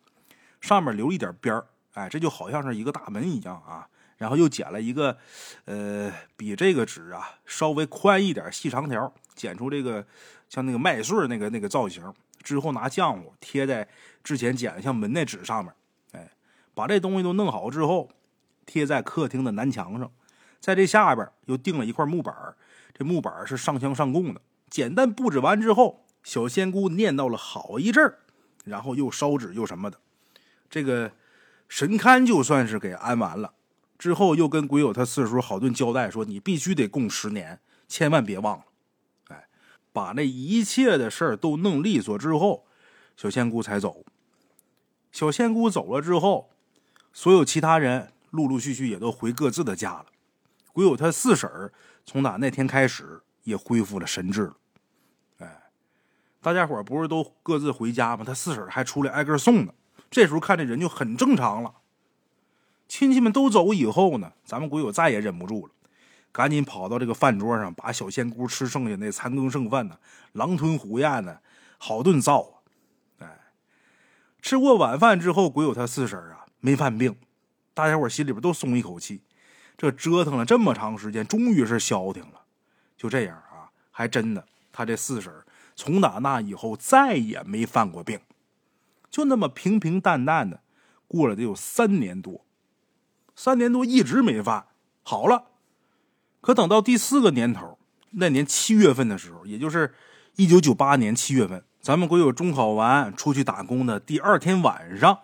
[0.61, 3.89] 上面留一点边儿，哎，这就好像是一个大门一样啊。
[4.19, 5.17] 然后又剪了一个，
[5.65, 10.05] 呃，比这个纸啊稍微宽一点细长条，剪出这个
[10.49, 12.13] 像那个麦穗那个那个造型。
[12.43, 13.87] 之后拿浆糊贴在
[14.25, 15.73] 之前剪的像门那纸上面，
[16.79, 18.09] 把这东西都弄好之后，
[18.65, 20.13] 贴在客厅的南墙上，
[20.61, 22.33] 在这下边又钉了一块木板
[22.95, 24.41] 这木板是上香上供的。
[24.71, 28.15] 简单布置完之后，小仙姑念叨了好一阵
[28.65, 29.99] 然后又烧纸又什么的，
[30.71, 31.11] 这个
[31.69, 33.55] 神龛就算是给安完了。
[33.99, 37.59] 之后又跟鬼友他四叔好顿交代，说你必须得供十年，
[37.89, 38.65] 千万别忘了。
[39.31, 39.49] 哎，
[39.93, 42.67] 把那一切的事儿都弄利索之后，
[43.17, 44.05] 小仙姑才走。
[45.11, 46.51] 小仙姑走了之后，
[47.13, 50.07] 所有其他人陆陆续续也都回各自的家了。
[50.73, 51.73] 鬼友他四婶儿
[52.05, 54.57] 从打那天开始也恢复了神智了。
[55.39, 55.63] 哎，
[56.41, 58.25] 大家伙不是都各自回家吗？
[58.25, 59.75] 他四婶还出来挨个送呢。
[60.11, 61.75] 这时候看这人就很正常了。
[62.87, 65.73] 亲戚们都走以后呢，咱们鬼友再也忍不住了，
[66.33, 69.99] 赶紧跑到这个饭桌上，把小仙姑吃剩下那残羹剩饭呢，
[70.33, 71.43] 狼吞虎咽的，
[71.77, 72.55] 好顿造啊！
[73.19, 73.41] 哎，
[74.41, 77.17] 吃过晚饭之后，鬼友他四婶啊没犯病，
[77.75, 79.23] 大家伙心里边都松一口气，
[79.77, 82.43] 这折腾了这么长时间，终于是消停了。
[82.97, 85.33] 就这样啊，还真的，他这四婶
[85.77, 88.19] 从打那以后再也没犯过病，
[89.09, 90.61] 就那么平平淡淡的
[91.07, 92.45] 过了得有三年多。
[93.37, 94.67] 三年多一直没犯
[95.05, 95.45] 好了，
[96.41, 97.79] 可等到第四个年头，
[98.11, 99.95] 那年七月份的时候，也就是
[100.35, 105.21] 一九九八年七月份，咱们鬼友中考完出去打工的第二天晚上，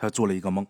[0.00, 0.64] 他做了一个梦。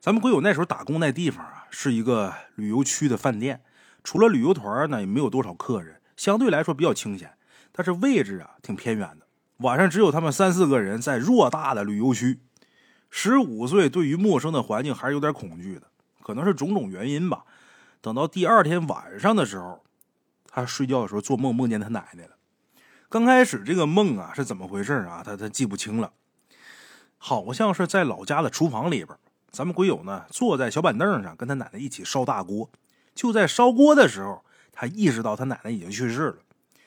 [0.00, 3.60] 咱们鬼友那时候打工那地方啊，是一个旅游区的饭店，
[4.04, 7.34] 除了旅游团呢，也没有多少客人，相对来说比较清闲。
[7.72, 9.26] 但是位置啊，挺偏远的。
[9.58, 12.40] 晚上只有他们三四个人在偌大的旅游区。
[13.10, 15.88] 十五岁对于陌生的环境还是有点恐惧的，
[16.22, 17.44] 可能是种种原因吧。
[18.00, 19.82] 等到第二天晚上的时候，
[20.46, 22.36] 他睡觉的时候做梦梦见他奶奶了。
[23.08, 25.22] 刚开始这个梦啊是怎么回事啊？
[25.22, 26.12] 他他记不清了，
[27.22, 29.16] 好像是在老家的厨房里边，
[29.50, 32.70] 咱们鬼友呢坐在小板凳上跟他奶奶一起烧大锅。
[33.14, 34.42] 就在烧锅的时候，
[34.72, 36.36] 他意识到他奶奶已经去世了。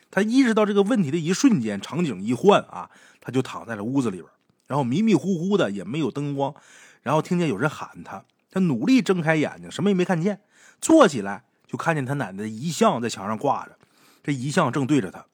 [0.09, 2.89] 他意识到这个问题的一瞬间，场景一换啊，
[3.21, 4.27] 他就躺在了屋子里边，
[4.65, 6.55] 然后迷迷糊糊的也没有灯光，
[7.03, 10.41] 然后听见有人喊他，他努力睁开眼睛，什么也没看见。
[10.81, 13.77] 坐起来就看见他奶奶的遗像在墙上挂着，
[14.23, 15.25] 这遗像正对着他，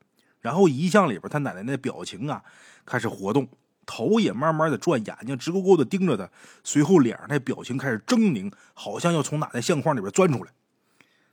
[0.42, 2.44] 然后遗像里边他奶奶的表情啊
[2.86, 3.48] 开始活动，
[3.92, 6.30] 头也慢慢的转，眼睛直勾勾的盯着他，
[6.64, 10.52] 随后脸上那表情开始狰狞，好像要从奶奶相框里边钻出来。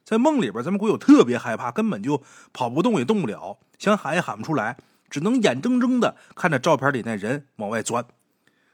[0.05, 2.23] 在梦里边，咱们鬼友特别害怕，根本就
[2.55, 4.79] 跑不动也动不了，想喊也喊不出来，
[5.11, 8.07] 只能眼睁睁的看着照片里那人往外钻。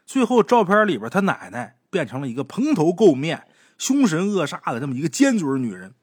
[0.05, 3.45] 最后，照片里边他奶奶变成了一个蓬头垢面、
[3.77, 5.93] 凶神恶煞的这么一个尖嘴女人，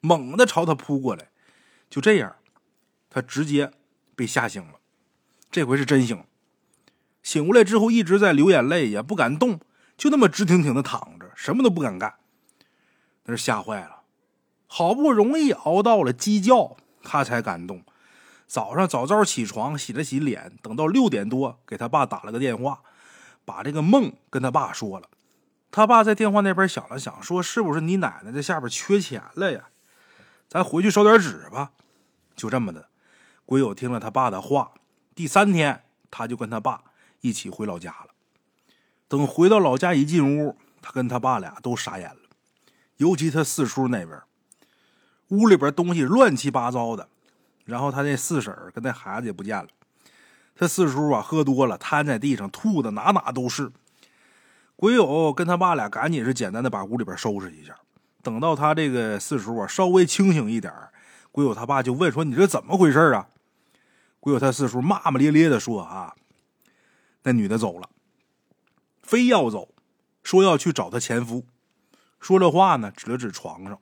[0.00, 1.30] 猛地朝他扑过来。
[1.90, 2.36] 就这样，
[3.10, 3.72] 他直接
[4.14, 4.74] 被吓醒了。
[5.50, 6.26] 这回是真醒了。
[7.26, 9.58] 醒过来之后，一直在流眼泪，也不敢动，
[9.96, 12.14] 就那么直挺挺的躺着，什么都不敢干。
[13.24, 14.02] 那是吓坏了。
[14.68, 17.82] 好不容易熬到了鸡叫，他才敢动。
[18.46, 22.82] 早上早早起床，洗了洗脸，等到六点多，给他爸打了个电话，
[23.44, 25.08] 把这个梦跟他爸说了。
[25.72, 29.64] 他爸在电话那边想了想，说：“是不是你奶奶在下边缺钱了呀？
[30.46, 31.72] 咱回去烧点纸吧。”
[32.36, 32.86] 就这么的，
[33.44, 34.74] 鬼友听了他爸的话，
[35.16, 36.82] 第三天他就跟他爸
[37.20, 38.08] 一起回老家了。
[39.08, 42.20] 等回到老家一进屋，他跟他爸俩都傻眼了，
[42.96, 44.20] 尤其他四叔那边。
[45.28, 47.08] 屋里边东西乱七八糟的，
[47.64, 49.68] 然后他那四婶跟那孩子也不见了。
[50.54, 53.70] 他四叔啊喝多了，瘫在地上，吐的哪哪都是。
[54.76, 57.74] 鬼友跟他爸俩赶紧是简单的把屋里边收拾一下。
[58.22, 60.72] 等到他这个四叔啊稍微清醒一点，
[61.30, 63.28] 鬼友他爸就问说：“你这怎么回事啊？”
[64.20, 66.14] 鬼友他四叔骂骂咧咧的说：“啊，
[67.26, 67.90] 那女的走了，
[69.02, 69.74] 非要走，
[70.22, 71.44] 说要去找她前夫。”
[72.20, 73.80] 说这话呢，指了指床上。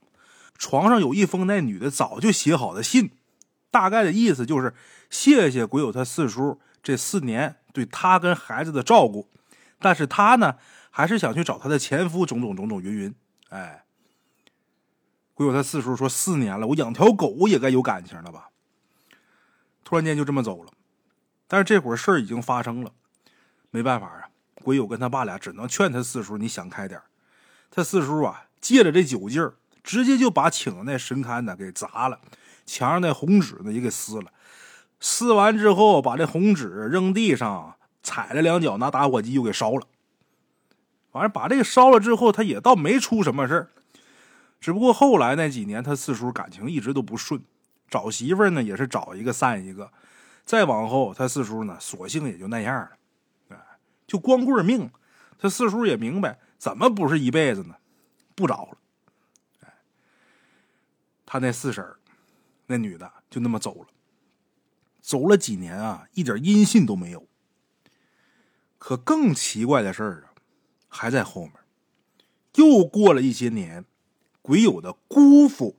[0.57, 3.11] 床上有一封那女的早就写好的信，
[3.71, 4.75] 大概的意思就是
[5.11, 9.29] 谢谢鬼友他四叔这四年对他跟孩子的照顾，
[9.79, 10.57] 但是他呢
[10.91, 13.15] 还是想去找他的前夫，种种种种云云。
[13.51, 13.85] 哎，
[15.35, 18.49] 鬼友他四叔说四年了，我养条狗也该有感情了吧？
[19.85, 20.73] 突然间就这么走了，
[21.47, 22.93] 但是这会儿事儿已经发生了，
[23.75, 24.29] 没办法啊，
[24.63, 27.03] 鬼友跟他爸俩只能劝他四叔你想开点
[27.73, 29.55] 他四叔啊借着这酒劲儿。
[29.83, 32.19] 直接就把请的那神龛呢给砸了，
[32.65, 34.33] 墙上那红纸呢也给撕了，
[34.99, 39.87] 撕完之后把这红纸扔地上，踩了两脚，拿打火机又给烧了。
[41.13, 43.69] 反正把这个烧了之后，他也倒没出什么事儿，
[44.59, 47.43] 只不过后来那几年他四叔感情一直都不顺，
[47.91, 49.91] 找媳妇呢也是找一个散一个，
[50.47, 52.93] 再往后他四叔呢索性也就那样了，
[54.07, 54.91] 就光棍命。
[55.39, 57.77] 他四叔也明白，怎么不是一辈子呢？
[58.35, 58.79] 不找了。
[61.27, 61.85] 他那四婶
[62.67, 63.89] 那女的就那么走了，
[65.01, 67.27] 走了几年啊，一点音信都没有。
[68.79, 70.35] 可更奇怪的事儿啊，
[70.89, 71.53] 还在后面。
[72.55, 73.85] 又过了一些年，
[74.41, 75.77] 鬼友的姑父，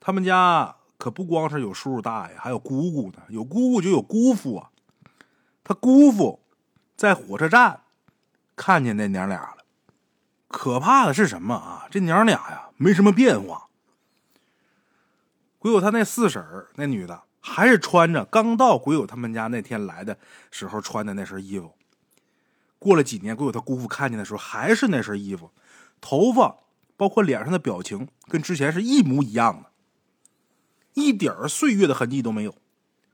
[0.00, 3.22] 他们家可不光是有叔叔大爷，还有姑姑呢。
[3.28, 4.70] 有姑姑就有姑父啊。
[5.62, 6.40] 他姑父
[7.00, 7.80] 在火车站
[8.54, 9.64] 看见那娘俩了。
[10.48, 11.88] 可怕的是什么啊？
[11.90, 13.68] 这娘俩呀，没什么变化。
[15.58, 20.18] 鬼友他那四婶儿那女的还是穿着刚到鬼友他们家那天来的
[20.50, 21.72] 时候穿的那身衣服。
[22.78, 25.50] 过了几年，鬼友他姑父看见的时候还是那身衣服，
[26.02, 26.58] 头发
[26.98, 29.70] 包括脸上的表情跟之前是一模一样的，
[30.92, 32.54] 一点岁月的痕迹都没有。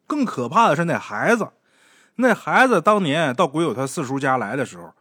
[0.08, 1.50] 更可怕的是那孩子，
[2.16, 4.92] 那孩子当年到鬼友他四叔家来的时候，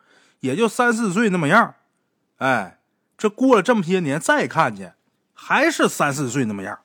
[0.41, 1.75] 也就三四岁那么样
[2.37, 2.79] 哎，
[3.17, 4.95] 这过了这么些年再看见，
[5.33, 6.79] 还是三四岁那么样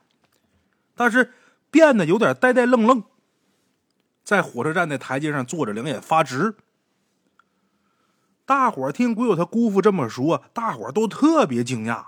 [0.95, 1.33] 但是
[1.71, 3.03] 变得有点呆呆愣愣，
[4.23, 6.55] 在火车站的台阶上坐着，两眼发直。
[8.47, 12.07] 大伙儿听鬼友他姑父这么说，大伙儿都特别惊讶，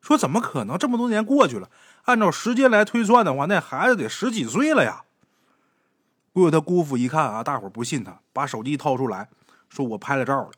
[0.00, 0.76] 说怎么可能？
[0.78, 1.68] 这么多年过去了，
[2.04, 5.04] 按照时间来推算的话，那孩子得十几岁了呀。
[6.32, 9.28] 鬼友他姑父一看啊，大伙不信他，把手机掏出来，
[9.68, 10.50] 说我拍了照了。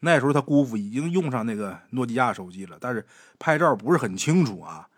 [0.00, 3.04] 那时候他姑父已经用上那个诺基亚手机了，但是
[3.38, 4.88] 拍照不是很清楚啊。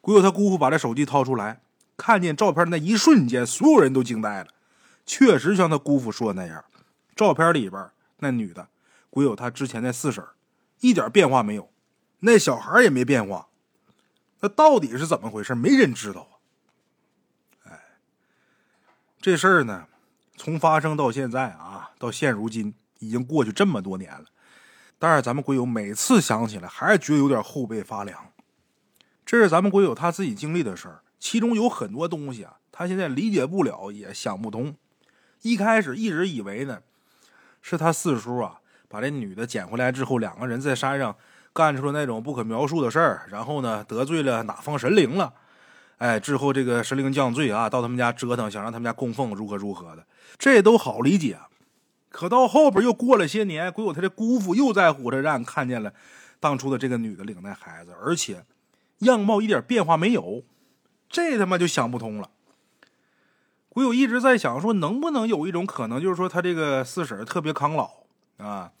[0.00, 1.60] 鬼友他姑父把这手机掏出来，
[1.96, 4.46] 看见照片那一瞬间，所有人都惊呆了。
[5.04, 6.64] 确实像他姑父说的那样，
[7.16, 7.90] 照片里边
[8.20, 8.68] 那女的，
[9.10, 10.24] 鬼友他之前那四婶
[10.80, 11.68] 一点变化没有，
[12.20, 13.48] 那小孩也没变化。
[14.38, 15.54] 那到底是怎么回事？
[15.54, 16.29] 没人知道。
[19.20, 19.86] 这事儿呢，
[20.36, 24.24] 从发生到现在啊，到现如今已经过去这么多年了。
[24.98, 28.18] 但是咱们鬼友每次想起来，还是觉得有点后背发凉。
[29.26, 34.74] 这是咱们鬼友他自己经历的事儿，其中有很多东西啊，他现在理解不了，也想不通。
[35.42, 36.80] 一开始一直以为呢，
[37.60, 41.14] 是他四叔啊把这女的捡回来之后，两个人在山上
[41.52, 45.34] 干出了那种不可描述的事儿，然后呢得罪了哪方神灵了，
[46.00, 50.04] 哎，之后这个神灵降罪啊，到他们家折腾，想让他们家供奉如何如何的，
[50.38, 51.38] 这都好理解。
[52.10, 55.92] 可到后边又过了些年，鬼友他这姑父又在火车站看见了
[56.40, 58.44] 当初的这个女的领那孩子，而且。
[59.00, 60.42] 样貌一点变化没有，
[61.08, 62.28] 这他妈就想不通了。
[63.70, 67.90] 鬼友一直在想，说能不能有一种可能，就是说他这个四婶特别抗老
[68.36, 68.72] 啊，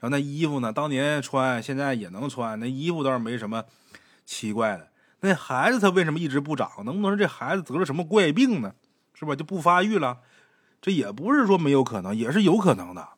[0.00, 3.62] 然后那衣服呢，当年穿，现在也能穿，那衣服倒是没什么
[4.26, 4.87] 奇怪的。
[5.20, 6.84] 那孩子他为什么一直不长？
[6.84, 8.74] 能不能是这孩子得了什么怪病呢？
[9.14, 9.34] 是吧？
[9.34, 10.18] 就不发育了？
[10.80, 13.08] 这也不是说没有可能，也是有可能的。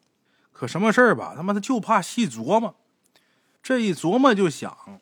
[0.53, 1.35] 可什么事儿吧？
[1.37, 2.75] 他妈的就怕细琢磨，
[3.63, 5.01] 这一琢磨就想。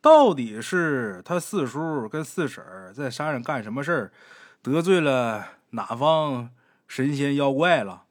[0.00, 4.12] 到底是他四叔跟四婶在山上干什么事儿，
[4.62, 6.48] 得罪了哪方
[6.88, 8.04] 神仙妖怪了，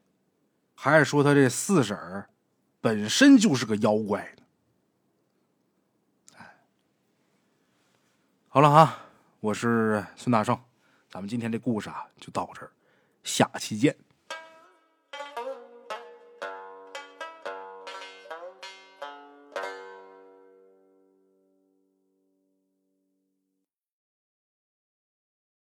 [0.76, 2.26] 还是说他这四婶
[2.80, 4.32] 本身就是个妖怪
[8.52, 8.98] 好了哈，
[9.38, 10.58] 我是孙大圣，
[11.08, 12.72] 咱们今天这故事啊就到这儿，
[13.22, 13.94] 下期见。